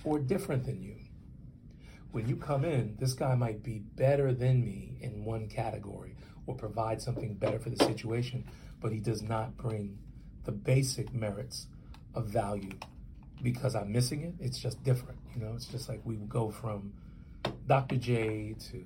or 0.04 0.20
different 0.20 0.66
than 0.66 0.82
you. 0.82 0.96
When 2.14 2.30
you 2.30 2.36
come 2.36 2.64
in, 2.64 2.96
this 3.00 3.14
guy 3.14 3.34
might 3.34 3.64
be 3.64 3.80
better 3.80 4.32
than 4.32 4.64
me 4.64 5.00
in 5.02 5.26
one 5.26 5.48
category 5.48 6.16
or 6.46 6.54
provide 6.54 7.02
something 7.02 7.34
better 7.34 7.58
for 7.58 7.72
the 7.72 7.84
situation, 7.84 8.46
but 8.80 8.92
he 8.92 9.00
does 9.00 9.24
not 9.24 9.58
bring 9.58 9.98
the 10.44 10.52
basic 10.52 11.12
merits 11.12 11.66
of 12.14 12.28
value 12.28 12.78
because 13.42 13.74
I'm 13.74 13.92
missing 13.92 14.22
it. 14.22 14.36
It's 14.40 14.60
just 14.60 14.84
different. 14.84 15.18
You 15.34 15.44
know, 15.44 15.54
it's 15.56 15.66
just 15.66 15.90
like 15.90 16.02
we 16.04 16.18
go 16.18 16.52
from 16.52 16.94
Dr. 17.66 17.96
J 17.96 18.58
to 18.70 18.86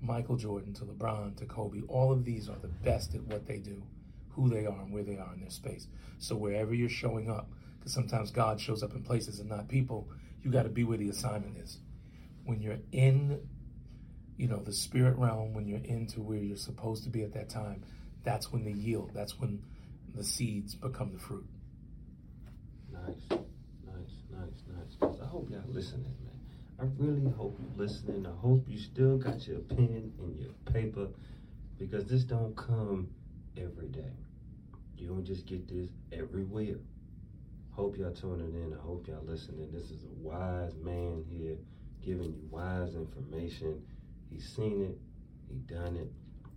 Michael 0.00 0.36
Jordan 0.36 0.74
to 0.74 0.84
LeBron 0.84 1.36
to 1.38 1.46
Kobe. 1.46 1.80
All 1.88 2.12
of 2.12 2.24
these 2.24 2.48
are 2.48 2.58
the 2.62 2.68
best 2.68 3.16
at 3.16 3.22
what 3.22 3.48
they 3.48 3.58
do, 3.58 3.82
who 4.28 4.48
they 4.48 4.64
are, 4.64 4.80
and 4.80 4.92
where 4.92 5.02
they 5.02 5.18
are 5.18 5.34
in 5.34 5.40
their 5.40 5.50
space. 5.50 5.88
So 6.18 6.36
wherever 6.36 6.72
you're 6.72 6.88
showing 6.88 7.28
up, 7.28 7.50
because 7.80 7.92
sometimes 7.92 8.30
God 8.30 8.60
shows 8.60 8.84
up 8.84 8.94
in 8.94 9.02
places 9.02 9.40
and 9.40 9.48
not 9.48 9.66
people, 9.66 10.08
you 10.44 10.52
got 10.52 10.62
to 10.62 10.68
be 10.68 10.84
where 10.84 10.98
the 10.98 11.08
assignment 11.08 11.56
is. 11.56 11.78
When 12.44 12.60
you're 12.60 12.78
in 12.92 13.40
you 14.36 14.48
know, 14.48 14.58
the 14.58 14.72
spirit 14.72 15.16
realm, 15.16 15.54
when 15.54 15.66
you're 15.66 15.84
into 15.84 16.20
where 16.20 16.38
you're 16.38 16.56
supposed 16.56 17.04
to 17.04 17.10
be 17.10 17.22
at 17.22 17.32
that 17.34 17.48
time, 17.48 17.82
that's 18.24 18.52
when 18.52 18.64
the 18.64 18.72
yield, 18.72 19.10
that's 19.14 19.38
when 19.38 19.62
the 20.14 20.24
seeds 20.24 20.74
become 20.74 21.12
the 21.12 21.18
fruit. 21.18 21.46
Nice, 22.92 23.30
nice, 23.30 24.22
nice, 24.30 24.98
nice. 25.00 25.20
I 25.22 25.26
hope 25.26 25.50
y'all 25.50 25.62
listening, 25.68 26.14
man. 26.22 26.40
I 26.80 26.84
really 26.98 27.30
hope 27.32 27.58
you're 27.60 27.86
listening. 27.86 28.26
I 28.26 28.40
hope 28.40 28.64
you 28.66 28.78
still 28.78 29.18
got 29.18 29.46
your 29.46 29.60
pen 29.60 30.12
and 30.18 30.40
your 30.40 30.52
paper 30.72 31.08
because 31.78 32.04
this 32.06 32.24
don't 32.24 32.56
come 32.56 33.08
every 33.56 33.88
day. 33.88 34.12
You 34.96 35.08
don't 35.08 35.24
just 35.24 35.46
get 35.46 35.68
this 35.68 35.88
everywhere. 36.12 36.76
Hope 37.70 37.96
y'all 37.98 38.12
tuning 38.12 38.54
in. 38.54 38.72
I 38.72 38.82
hope 38.82 39.06
y'all 39.06 39.24
listening. 39.24 39.70
This 39.72 39.90
is 39.90 40.04
a 40.04 40.28
wise 40.28 40.74
man 40.82 41.24
here 41.28 41.56
giving 42.04 42.34
you 42.34 42.48
wise 42.50 42.94
information. 42.94 43.82
He's 44.30 44.46
seen 44.54 44.82
it, 44.82 44.98
he 45.48 45.56
done 45.72 45.96
it, 45.96 46.10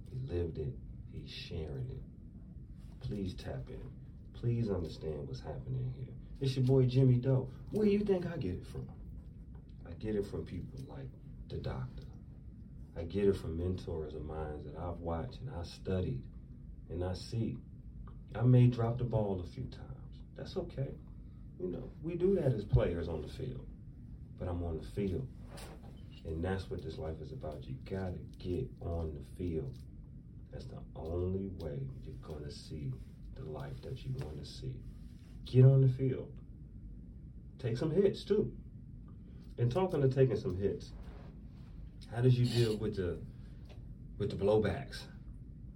he 0.10 0.34
lived 0.34 0.58
it, 0.58 0.74
he's 1.12 1.30
sharing 1.30 1.88
it. 1.90 2.04
Please 3.02 3.34
tap 3.34 3.70
in. 3.70 3.82
Please 4.34 4.70
understand 4.70 5.28
what's 5.28 5.40
happening 5.40 5.94
here. 5.98 6.14
It's 6.42 6.56
your 6.56 6.66
boy 6.66 6.86
Jimmy 6.86 7.16
Doe. 7.16 7.48
Where 7.72 7.86
do 7.86 7.92
you 7.92 8.00
think 8.00 8.26
I 8.26 8.38
get 8.38 8.56
it 8.56 8.68
from? 8.68 8.88
I 9.88 9.94
get 9.94 10.16
it 10.16 10.28
from 10.28 10.46
people 10.46 10.80
like 10.88 11.08
the 11.50 11.58
doctor. 11.58 12.04
I 12.98 13.04
get 13.04 13.26
it 13.26 13.38
from 13.38 13.58
mentors 13.58 14.14
of 14.14 14.26
mine 14.26 14.64
that 14.66 14.76
I've 14.78 15.00
watched 15.00 15.40
and 15.42 15.52
I 15.58 15.64
studied 15.64 16.22
and 16.90 17.04
I 17.04 17.14
see. 17.14 17.58
I 18.36 18.42
may 18.42 18.68
drop 18.68 18.98
the 18.98 19.04
ball 19.04 19.42
a 19.44 19.54
few 19.54 19.64
times. 19.64 19.84
That's 20.36 20.58
okay. 20.58 20.90
You 21.60 21.70
know, 21.70 21.90
we 22.04 22.16
do 22.16 22.36
that 22.36 22.54
as 22.54 22.64
players 22.66 23.08
on 23.08 23.22
the 23.22 23.28
field. 23.28 23.66
But 24.38 24.48
I'm 24.48 24.64
on 24.64 24.78
the 24.78 24.86
field. 24.86 25.28
And 26.28 26.44
that's 26.44 26.70
what 26.70 26.84
this 26.84 26.98
life 26.98 27.22
is 27.22 27.32
about. 27.32 27.64
You 27.66 27.76
gotta 27.90 28.20
get 28.38 28.70
on 28.82 29.14
the 29.14 29.24
field. 29.38 29.78
That's 30.52 30.66
the 30.66 30.80
only 30.96 31.50
way 31.60 31.80
you're 32.06 32.16
gonna 32.22 32.52
see 32.52 32.92
the 33.36 33.46
life 33.46 33.82
that 33.84 34.04
you 34.04 34.12
want 34.24 34.38
to 34.40 34.46
see. 34.46 34.76
Get 35.46 35.64
on 35.64 35.82
the 35.82 35.88
field. 35.88 36.32
Take 37.60 37.78
some 37.78 37.92
hits 37.92 38.24
too. 38.24 38.52
And 39.58 39.72
talking 39.72 40.02
to 40.02 40.10
taking 40.10 40.38
some 40.38 40.58
hits, 40.58 40.92
how 42.14 42.22
did 42.22 42.34
you 42.34 42.46
deal 42.46 42.78
with 42.78 42.96
the 42.96 43.18
with 44.18 44.30
the 44.30 44.36
blowbacks? 44.36 45.04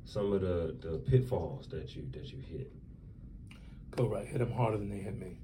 Some 0.05 0.33
of 0.33 0.41
the, 0.41 0.75
the 0.81 0.97
pitfalls 0.97 1.67
that 1.69 1.95
you 1.95 2.05
that 2.11 2.31
you 2.31 2.39
hit. 2.39 2.71
Go 3.95 4.07
right, 4.07 4.25
hit 4.25 4.39
them 4.39 4.51
harder 4.51 4.77
than 4.77 4.89
they 4.89 4.97
hit 4.97 5.17
me. 5.17 5.37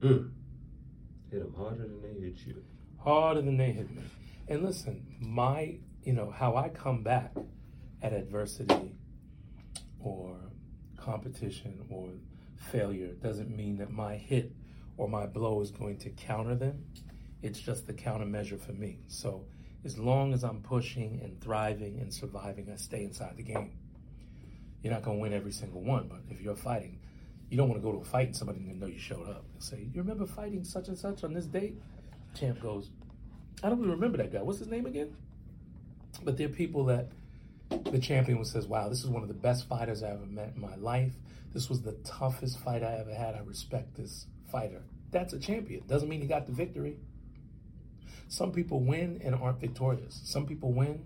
Mm. 0.00 0.30
Hit 1.30 1.42
them 1.42 1.54
harder 1.56 1.82
than 1.82 2.02
they 2.02 2.20
hit 2.20 2.38
you. 2.46 2.62
Harder 3.02 3.42
than 3.42 3.56
they 3.56 3.72
hit 3.72 3.90
me. 3.90 4.02
And 4.48 4.62
listen, 4.62 5.06
my 5.20 5.78
you 6.02 6.12
know 6.12 6.30
how 6.30 6.56
I 6.56 6.68
come 6.68 7.02
back 7.02 7.32
at 8.02 8.12
adversity 8.12 8.94
or 10.00 10.36
competition 10.96 11.84
or 11.90 12.08
failure 12.56 13.12
doesn't 13.22 13.54
mean 13.54 13.78
that 13.78 13.90
my 13.90 14.16
hit 14.16 14.52
or 14.96 15.08
my 15.08 15.26
blow 15.26 15.60
is 15.60 15.70
going 15.70 15.98
to 15.98 16.10
counter 16.10 16.54
them. 16.54 16.84
It's 17.42 17.58
just 17.58 17.86
the 17.86 17.92
countermeasure 17.92 18.60
for 18.60 18.72
me. 18.72 18.98
So 19.08 19.46
as 19.84 19.98
long 19.98 20.34
as 20.34 20.44
I'm 20.44 20.60
pushing 20.60 21.20
and 21.22 21.40
thriving 21.40 22.00
and 22.00 22.12
surviving, 22.12 22.70
I 22.70 22.76
stay 22.76 23.04
inside 23.04 23.36
the 23.36 23.42
game. 23.42 23.72
You're 24.82 24.92
not 24.92 25.02
going 25.02 25.18
to 25.18 25.22
win 25.22 25.32
every 25.32 25.52
single 25.52 25.82
one, 25.82 26.08
but 26.08 26.20
if 26.30 26.40
you're 26.42 26.56
fighting, 26.56 26.98
you 27.50 27.56
don't 27.56 27.68
want 27.68 27.80
to 27.80 27.84
go 27.86 27.92
to 27.92 27.98
a 27.98 28.04
fight 28.04 28.28
and 28.28 28.36
somebody 28.36 28.60
didn't 28.60 28.78
know 28.78 28.86
you 28.86 28.98
showed 28.98 29.28
up. 29.28 29.44
They'll 29.52 29.60
say, 29.60 29.88
You 29.92 30.00
remember 30.00 30.26
fighting 30.26 30.64
such 30.64 30.88
and 30.88 30.98
such 30.98 31.24
on 31.24 31.34
this 31.34 31.46
date? 31.46 31.76
Champ 32.34 32.60
goes, 32.60 32.90
I 33.62 33.68
don't 33.68 33.78
even 33.78 33.90
remember 33.90 34.18
that 34.18 34.32
guy. 34.32 34.42
What's 34.42 34.58
his 34.58 34.68
name 34.68 34.86
again? 34.86 35.14
But 36.22 36.36
there 36.36 36.46
are 36.46 36.50
people 36.50 36.84
that 36.86 37.08
the 37.90 37.98
champion 37.98 38.44
says, 38.44 38.66
Wow, 38.66 38.88
this 38.88 39.00
is 39.00 39.08
one 39.08 39.22
of 39.22 39.28
the 39.28 39.34
best 39.34 39.68
fighters 39.68 40.02
I 40.02 40.10
ever 40.10 40.26
met 40.26 40.52
in 40.54 40.60
my 40.60 40.76
life. 40.76 41.12
This 41.52 41.68
was 41.68 41.82
the 41.82 41.92
toughest 42.04 42.58
fight 42.60 42.82
I 42.82 42.94
ever 42.94 43.14
had. 43.14 43.34
I 43.34 43.40
respect 43.44 43.96
this 43.96 44.26
fighter. 44.50 44.82
That's 45.10 45.32
a 45.32 45.38
champion. 45.38 45.82
Doesn't 45.86 46.08
mean 46.08 46.20
he 46.20 46.26
got 46.26 46.46
the 46.46 46.52
victory. 46.52 46.96
Some 48.28 48.52
people 48.52 48.80
win 48.80 49.20
and 49.24 49.34
aren't 49.34 49.60
victorious. 49.60 50.20
Some 50.24 50.46
people 50.46 50.72
win 50.72 51.04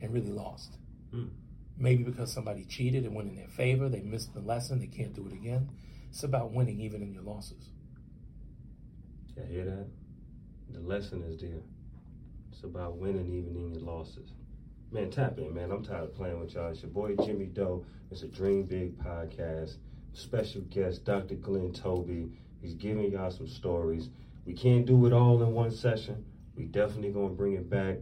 and 0.00 0.12
really 0.12 0.30
lost. 0.30 0.76
Mm. 1.14 1.30
Maybe 1.78 2.02
because 2.02 2.32
somebody 2.32 2.64
cheated 2.64 3.04
and 3.04 3.14
went 3.14 3.30
in 3.30 3.36
their 3.36 3.48
favor, 3.48 3.88
they 3.88 4.00
missed 4.00 4.34
the 4.34 4.40
lesson, 4.40 4.78
they 4.78 4.86
can't 4.86 5.14
do 5.14 5.26
it 5.26 5.32
again. 5.32 5.70
It's 6.10 6.22
about 6.22 6.52
winning 6.52 6.80
even 6.80 7.02
in 7.02 7.12
your 7.12 7.22
losses. 7.22 7.70
I 9.38 9.46
hear 9.46 9.64
that? 9.64 9.86
The 10.70 10.80
lesson 10.80 11.22
is 11.22 11.40
there. 11.40 11.62
It's 12.52 12.62
about 12.64 12.96
winning 12.96 13.26
even 13.26 13.56
in 13.56 13.74
your 13.74 13.82
losses. 13.82 14.32
Man, 14.92 15.10
tap 15.10 15.38
in, 15.38 15.54
man. 15.54 15.70
I'm 15.70 15.84
tired 15.84 16.04
of 16.04 16.14
playing 16.14 16.40
with 16.40 16.54
y'all. 16.54 16.70
It's 16.70 16.82
your 16.82 16.90
boy 16.90 17.14
Jimmy 17.16 17.46
Doe. 17.46 17.84
It's 18.10 18.22
a 18.22 18.28
Dream 18.28 18.64
Big 18.64 18.98
podcast. 18.98 19.76
Special 20.12 20.62
guest, 20.62 21.04
Dr. 21.04 21.34
Glenn 21.34 21.72
Toby. 21.72 22.30
He's 22.60 22.74
giving 22.74 23.10
y'all 23.12 23.30
some 23.30 23.48
stories. 23.48 24.08
We 24.44 24.54
can't 24.54 24.86
do 24.86 25.06
it 25.06 25.12
all 25.12 25.42
in 25.42 25.52
one 25.52 25.70
session. 25.70 26.24
We 26.56 26.64
definitely 26.64 27.10
gonna 27.10 27.28
bring 27.28 27.54
it 27.54 27.68
back. 27.68 27.98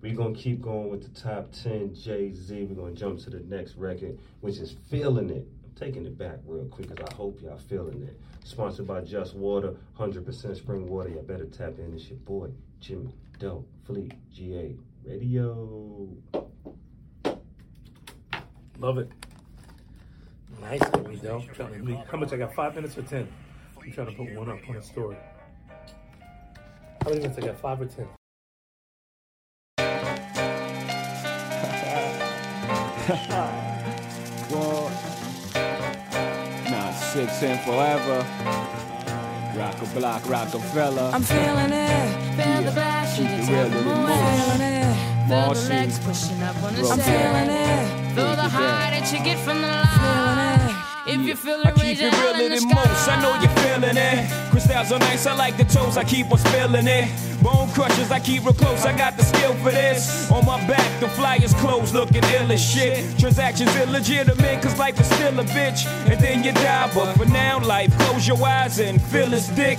We're 0.00 0.14
gonna 0.14 0.34
keep 0.34 0.60
going 0.60 0.90
with 0.90 1.02
the 1.02 1.20
top 1.20 1.50
10 1.50 1.94
Jay-Z. 1.94 2.64
We're 2.64 2.80
gonna 2.80 2.94
jump 2.94 3.20
to 3.20 3.30
the 3.30 3.40
next 3.40 3.74
record, 3.76 4.18
which 4.40 4.58
is 4.58 4.76
Feeling 4.90 5.30
It. 5.30 5.48
Taking 5.78 6.06
it 6.06 6.18
back 6.18 6.38
real 6.44 6.64
quick 6.64 6.88
because 6.88 7.06
I 7.08 7.14
hope 7.14 7.40
y'all 7.40 7.56
feeling 7.56 8.02
it. 8.02 8.18
Sponsored 8.42 8.88
by 8.88 9.00
Just 9.02 9.36
Water, 9.36 9.76
100% 9.96 10.56
spring 10.56 10.88
water. 10.88 11.10
Y'all 11.10 11.22
better 11.22 11.44
tap 11.44 11.78
in. 11.78 11.94
It's 11.94 12.08
your 12.08 12.18
boy, 12.18 12.48
Jimmy 12.80 13.14
Doe 13.38 13.64
Fleet, 13.86 14.12
GA 14.32 14.74
Radio. 15.04 16.08
Love 18.78 18.98
it. 18.98 19.08
Nice, 20.60 20.80
Jimmy 20.96 21.16
Doe. 21.16 21.44
How 22.10 22.18
much 22.18 22.32
I 22.32 22.38
got? 22.38 22.54
Five 22.54 22.74
minutes 22.74 22.98
or 22.98 23.02
ten? 23.02 23.28
I'm 23.80 23.92
trying 23.92 24.08
to 24.08 24.12
put 24.14 24.34
one 24.34 24.50
up 24.50 24.58
on 24.68 24.76
a 24.76 24.82
story. 24.82 25.16
How 27.02 27.10
many 27.10 27.20
minutes 27.20 27.38
I 27.38 27.46
got? 27.46 27.60
Five 27.60 27.80
or 27.80 27.86
ten? 27.86 28.08
in 37.42 37.58
forever. 37.58 38.24
Rock 39.56 39.80
a 39.82 39.86
block, 39.98 40.22
fella 40.58 41.10
I'm 41.12 41.22
feeling 41.22 41.72
it. 41.72 42.36
Feel 42.36 42.46
yeah. 42.46 42.60
the 42.62 42.70
bass, 42.72 43.16
she 43.16 43.22
can 43.22 43.46
tell 43.46 43.66
I'm 43.66 43.72
Feeling 43.72 44.60
it. 44.60 45.28
Feel 45.28 45.54
the 45.54 45.68
legs 45.68 45.98
pushing 46.00 46.42
up 46.42 46.56
on 46.62 46.74
the 46.74 46.82
I'm 46.88 46.98
feeling 46.98 47.50
it. 47.50 48.14
Feel 48.14 48.36
the 48.36 48.48
high 48.48 48.90
that 48.90 49.12
you 49.12 49.24
get 49.24 49.38
from 49.38 49.60
the 49.62 49.68
line. 49.68 50.27
If 51.10 51.20
you 51.22 51.36
feel 51.36 51.62
I 51.64 51.72
keep 51.72 51.98
it 51.98 52.12
realer 52.20 52.50
than 52.50 52.68
most. 52.68 53.08
I 53.08 53.18
know 53.22 53.32
you're 53.40 53.56
feeling 53.64 53.96
it. 53.96 54.28
Cristals 54.52 54.92
are 54.92 54.98
nice. 54.98 55.26
I 55.26 55.34
like 55.34 55.56
the 55.56 55.64
toes. 55.64 55.96
I 55.96 56.04
keep 56.04 56.30
on 56.30 56.36
spilling 56.36 56.86
it. 56.86 57.08
Bone 57.42 57.70
crushers, 57.70 58.10
I 58.10 58.20
keep 58.20 58.44
real 58.44 58.52
close. 58.52 58.84
I 58.84 58.94
got 58.94 59.16
the 59.16 59.22
skill 59.22 59.54
for 59.54 59.70
this. 59.70 60.30
On 60.30 60.44
my 60.44 60.58
back, 60.66 61.00
the 61.00 61.08
flyers 61.08 61.54
closed, 61.54 61.94
looking 61.94 62.22
ill 62.24 62.52
as 62.52 62.60
shit. 62.62 63.18
Transactions 63.18 63.74
illegitimate, 63.76 64.60
cause 64.60 64.78
life 64.78 65.00
is 65.00 65.06
still 65.06 65.38
a 65.40 65.44
bitch. 65.44 65.86
And 66.10 66.20
then 66.20 66.44
you 66.44 66.52
die, 66.52 66.90
but 66.92 67.14
for 67.14 67.24
now, 67.24 67.58
life, 67.60 67.96
close 68.00 68.28
your 68.28 68.44
eyes 68.44 68.78
and 68.78 69.00
feel 69.00 69.28
his 69.28 69.48
dick. 69.48 69.78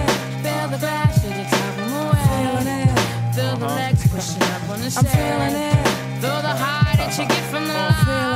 The 0.71 0.77
back, 0.77 1.11
shake 1.11 1.35
it 1.35 1.49
top 1.49 1.77
away. 1.79 2.23
Feeling 2.31 2.67
it. 2.67 3.35
Feel 3.35 3.57
the 3.57 3.65
uh-huh. 3.65 3.75
legs 3.75 4.07
pushing 4.07 4.41
up 4.43 4.69
on 4.69 4.79
the 4.79 4.89
set. 4.89 5.03
I'm 5.03 5.11
feeling 5.11 5.61
it. 5.61 6.21
Feel 6.21 6.41
the 6.41 6.55
high 6.55 6.95
that 6.95 7.17
you 7.19 7.27
get 7.27 7.43
from 7.51 7.67
the 7.67 7.73
line. 7.73 8.30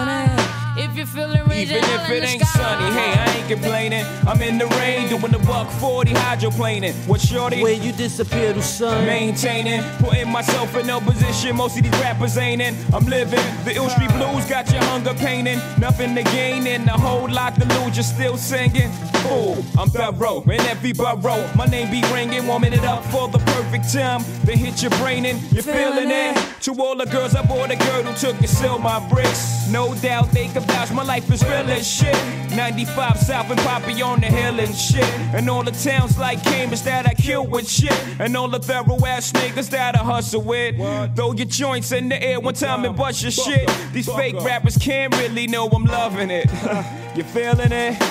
Feeling 1.16 1.38
it. 1.38 1.45
If 1.47 1.72
you 1.72 1.78
feel 1.78 1.78
it 1.78 1.78
Even 1.78 1.84
if 1.84 2.09
it 2.09 2.24
ain't 2.26 2.43
sunny, 2.43 2.91
hey, 2.93 3.13
I 3.13 3.38
ain't 3.38 3.47
complaining. 3.47 4.05
I'm 4.28 4.41
in 4.41 4.57
the 4.57 4.68
rain, 4.80 5.07
doing 5.07 5.32
the 5.32 5.39
buck 5.39 5.70
40 5.80 6.11
hydroplaning. 6.11 6.93
What 7.07 7.22
shorty? 7.22 7.63
Where 7.63 7.72
you 7.72 7.93
disappear 7.93 8.53
to 8.53 8.61
son? 8.61 9.05
Maintaining, 9.05 9.82
putting 9.99 10.30
myself 10.30 10.76
in 10.76 10.88
no 10.88 10.99
position 10.99 11.55
most 11.55 11.78
of 11.78 11.84
these 11.84 12.01
rappers 12.01 12.38
ain't 12.38 12.61
in. 12.61 12.76
I'm 12.93 13.05
living 13.05 13.39
the 13.63 13.74
ill 13.76 13.88
street 13.89 14.11
blues, 14.11 14.45
got 14.45 14.70
your 14.72 14.84
hunger 14.84 15.13
painting. 15.13 15.59
Nothing 15.80 16.16
to 16.16 16.24
gain 16.24 16.68
and 16.68 16.88
a 16.89 16.97
whole 16.97 17.30
lot 17.30 17.55
to 17.55 17.66
lose, 17.80 17.95
you're 17.95 18.03
still 18.03 18.36
singing. 18.36 18.91
Fool, 19.24 19.63
I'm 19.80 19.89
thorough 19.89 20.43
in 20.43 20.59
every 20.61 20.91
borough. 20.91 21.49
My 21.55 21.66
name 21.66 21.89
be 21.89 22.01
ringing, 22.13 22.45
warming 22.45 22.74
it 22.74 22.84
up 22.84 23.05
for 23.05 23.30
the 23.30 23.39
perfect 23.39 23.93
time. 23.93 24.22
Then 24.43 24.57
hit 24.57 24.82
your 24.82 24.91
brain 24.99 25.26
and 25.26 25.41
you're 25.53 25.63
feeling 25.63 26.11
it. 26.11 26.38
To 26.63 26.74
all 26.74 26.97
the 26.97 27.05
girls, 27.05 27.36
I 27.36 27.45
bought 27.45 27.72
a 27.72 27.78
girl 27.78 28.03
who 28.03 28.13
took 28.16 28.38
and 28.38 28.49
sell 28.49 28.78
my 28.78 28.99
bricks. 29.07 29.70
No 29.70 29.95
doubt 29.95 30.32
they 30.32 30.47
can 30.47 30.61
vouch, 30.63 30.91
my 30.91 31.05
life 31.06 31.32
is 31.32 31.43
real 31.43 31.70
as 31.70 31.88
shit. 31.88 32.16
95 32.56 33.18
South 33.18 33.49
and 33.49 33.60
Poppy 33.62 34.01
on 34.01 34.20
the 34.22 34.28
hill 34.28 34.60
and 34.60 34.74
shit. 34.76 35.03
And 35.34 35.49
all 35.49 35.64
the 35.64 35.72
towns 35.72 36.18
like 36.18 36.43
Cambridge 36.43 36.82
that 36.84 37.08
I 37.08 37.14
kill 37.14 37.45
with 37.47 37.70
shit. 37.70 37.93
And 38.20 38.36
all 38.36 38.47
the 38.47 38.60
thorough 38.60 39.06
ass 39.06 39.32
niggas 39.32 39.70
that 39.72 39.95
I 39.95 40.03
hustle 40.03 40.41
with. 40.41 40.78
Throw 41.16 41.34
your 41.34 41.47
joints 41.47 41.91
in 41.91 42.10
the 42.10 42.22
air 42.22 42.39
one 42.39 42.53
time 42.53 42.86
and 42.86 42.95
bust 42.95 43.22
your 43.22 43.32
shit. 43.32 43.70
These 43.93 44.12
fake 44.12 44.36
rappers 44.41 44.78
can't 44.78 45.16
really 45.18 45.47
know 45.47 45.68
I'm 45.68 45.86
loving 45.86 46.32
it. 46.32 46.45
you 47.16 47.24
feeling 47.24 47.72
it? 47.72 48.01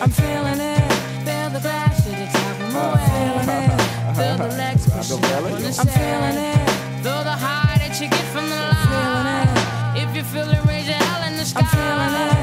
I'm 0.00 0.10
feeling 0.10 0.60
it. 0.60 0.92
Feel 1.24 1.50
the 1.50 1.60
glass 1.60 2.04
to 2.04 2.10
the 2.10 2.26
top 2.32 2.60
of 2.60 2.72
my 2.72 2.96
feeling 3.08 3.48
it. 3.48 4.16
Feel 4.16 4.36
the 4.36 4.54
legs 4.56 4.90
pushing 4.90 5.24
up 5.24 5.44
on 5.44 5.62
the 5.62 5.68
I'm 5.68 5.86
feeling 5.86 6.44
it. 6.44 6.70
Feel 7.02 7.24
the 7.24 7.36
high 7.36 7.78
that 7.78 8.00
you 8.00 8.08
get 8.08 8.24
from 8.32 8.48
the 8.48 8.56
line. 8.56 9.96
If 9.96 10.16
you 10.16 10.22
feel 10.22 10.48
it, 10.50 10.64
raise 10.66 10.86
your 10.86 10.96
hell 10.96 11.28
in 11.28 11.36
the 11.36 11.44
sky. 11.44 11.60
I'm 11.60 11.66
feeling 11.66 12.36
it. 12.36 12.39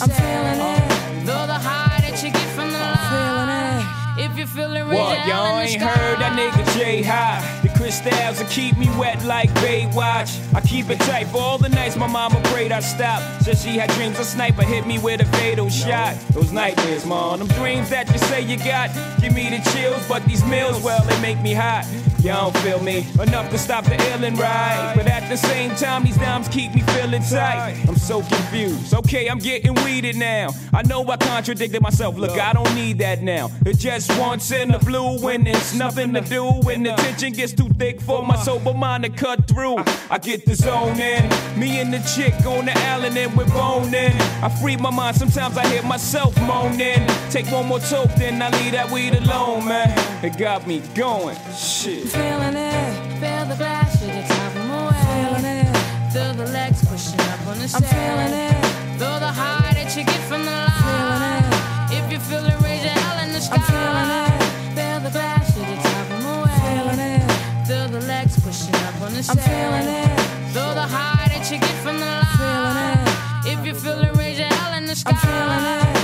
Up 0.00 0.08
I'm 0.08 0.14
feeling 0.14 0.60
it. 0.60 1.26
Feel 1.26 1.46
the 1.46 1.58
high 1.58 1.98
that 2.00 2.22
you 2.22 2.30
get 2.30 2.48
from 2.54 2.70
the 2.70 2.78
line. 2.78 3.84
If 4.16 4.38
you 4.38 4.46
feel 4.46 4.74
it, 4.76 4.82
raise 4.82 4.98
What, 4.98 5.26
y'all 5.26 5.58
ain't 5.58 5.80
sky. 5.80 5.88
heard 5.88 6.18
that 6.20 6.38
nigga 6.38 6.78
J 6.78 7.02
High? 7.02 7.60
The 7.62 7.68
Cristals 7.70 8.38
will 8.38 8.48
keep 8.48 8.76
me 8.78 8.88
wet 8.96 9.24
like 9.24 9.50
Baywatch. 9.54 10.38
I 10.54 10.60
keep 10.60 10.88
it 10.90 11.00
tight 11.00 11.26
for 11.28 11.38
all 11.38 11.58
the 11.58 11.68
nights 11.68 11.96
my 11.96 12.06
mama 12.06 12.40
prayed 12.44 12.70
I 12.70 12.78
stop. 12.80 13.22
Said 13.42 13.58
she 13.58 13.78
had 13.78 13.90
dreams 13.90 14.18
a 14.20 14.24
sniper 14.24 14.62
hit 14.62 14.86
me 14.86 14.98
with 15.00 15.20
a 15.20 15.24
fatal 15.36 15.68
shot. 15.68 16.16
Those 16.30 16.52
nightmares, 16.52 17.04
man, 17.04 17.40
them 17.40 17.48
dreams 17.48 17.90
that 17.90 18.08
you 18.12 18.18
say 18.18 18.40
you 18.42 18.56
got. 18.56 18.90
Give 19.20 19.34
me 19.34 19.50
the 19.50 19.58
chills, 19.72 20.06
but 20.08 20.24
these 20.26 20.44
meals, 20.44 20.80
well, 20.82 21.04
they 21.06 21.20
make 21.20 21.40
me 21.40 21.54
hot. 21.54 21.86
Y'all 22.22 22.50
don't 22.50 22.62
feel 22.64 22.82
me 22.82 23.06
enough 23.22 23.48
to 23.48 23.56
stop 23.56 23.84
the 23.84 23.94
ill 23.94 24.24
and 24.24 24.36
right. 24.38 24.92
But 24.96 25.06
at 25.06 25.28
the 25.28 25.36
same 25.36 25.70
time, 25.76 26.02
these 26.02 26.16
dimes 26.16 26.48
keep 26.48 26.74
me 26.74 26.82
feeling 26.82 27.22
tight. 27.22 27.76
I'm 27.86 27.96
so 27.96 28.22
confused. 28.22 28.92
Okay, 28.92 29.28
I'm 29.28 29.38
getting 29.38 29.74
weeded 29.84 30.16
now. 30.16 30.50
I 30.74 30.82
know 30.82 31.06
I 31.08 31.16
contradicted 31.16 31.80
myself. 31.80 32.16
Look, 32.16 32.32
I 32.32 32.52
don't 32.52 32.74
need 32.74 32.98
that 32.98 33.22
now. 33.22 33.50
It 33.64 33.78
just 33.78 34.10
once 34.18 34.50
in 34.50 34.72
the 34.72 34.78
blue 34.80 35.20
when 35.20 35.46
it's 35.46 35.74
nothing 35.74 36.12
to 36.14 36.20
do. 36.20 36.44
When 36.62 36.82
the 36.82 36.92
tension 36.94 37.32
gets 37.34 37.52
too 37.52 37.68
thick 37.68 38.00
for 38.00 38.24
my 38.26 38.36
sober 38.36 38.74
mind 38.74 39.04
to 39.04 39.10
cut 39.10 39.46
through. 39.46 39.76
I 40.10 40.18
get 40.18 40.44
the 40.44 40.56
zone 40.56 40.98
in. 40.98 41.28
Me 41.58 41.80
and 41.80 41.92
the 41.94 42.00
chick 42.16 42.34
on 42.44 42.66
the 42.66 42.76
island 42.88 43.16
and 43.16 43.36
we're 43.36 43.46
boning. 43.46 44.12
I 44.42 44.48
free 44.60 44.76
my 44.76 44.90
mind. 44.90 45.16
Sometimes 45.16 45.56
I 45.56 45.66
hear 45.68 45.82
myself 45.84 46.36
moaning. 46.42 47.06
Take 47.30 47.46
one 47.52 47.66
more 47.66 47.78
toke, 47.80 48.12
then 48.16 48.42
I 48.42 48.50
leave 48.50 48.72
that 48.72 48.90
weed 48.90 49.14
alone, 49.14 49.66
man. 49.66 50.24
It 50.24 50.36
got 50.36 50.66
me 50.66 50.80
going. 50.94 51.36
Shit. 51.56 52.07
Feeling 52.08 52.56
it. 52.56 53.20
Feel 53.20 53.44
the 53.46 53.56
glass 53.56 53.98
to 54.00 54.06
the 54.06 54.22
top 54.22 54.56
of 54.56 54.64
my 54.66 54.92
feeling 55.04 55.44
it. 55.44 55.76
Feel 56.12 56.32
the 56.34 56.46
legs 56.52 56.80
pushing 56.88 57.20
up 57.20 57.40
on 57.46 57.58
the 57.58 57.68
I'm 57.76 57.82
feeling 57.82 58.34
it. 58.46 58.56
Feel 58.98 59.18
the 59.20 59.32
high 59.40 59.72
that 59.74 59.94
you 59.96 60.04
get 60.04 60.22
from 60.28 60.44
the 60.44 60.58
line. 60.80 61.44
If 61.92 62.10
you 62.10 62.18
feel 62.18 62.44
it, 62.46 62.58
raise 62.62 62.84
your 62.84 62.92
hell 62.92 63.24
in 63.24 63.32
the 63.32 63.40
sky. 63.40 63.56
I'm 63.56 63.64
feeling 63.72 64.10
it. 64.24 64.34
Feel 64.76 65.00
the 65.00 65.10
glass 65.10 65.54
to 65.54 65.60
the 65.60 65.76
top 65.88 66.06
of 66.14 66.20
my 66.24 66.48
feeling 66.64 67.00
it. 67.12 67.66
Feel 67.68 67.88
the 67.88 68.00
legs 68.06 68.34
pushing 68.40 68.74
up 68.86 69.00
on 69.02 69.12
the 69.12 69.22
I'm 69.28 69.36
feeling 69.36 69.88
it. 70.02 70.20
Feel 70.54 70.72
the 70.74 70.88
high 70.96 71.28
that 71.28 71.44
you 71.50 71.58
get 71.58 71.76
from 71.84 71.96
the 72.00 72.06
line. 72.06 73.04
If 73.44 73.66
you 73.66 73.74
feel 73.74 74.00
it, 74.00 74.16
raise 74.16 74.38
your 74.38 74.48
hell 74.48 74.78
in 74.78 74.86
the 74.86 74.96
sky. 74.96 75.12
I'm 75.12 75.18
feeling 75.18 75.94
it. 75.94 75.97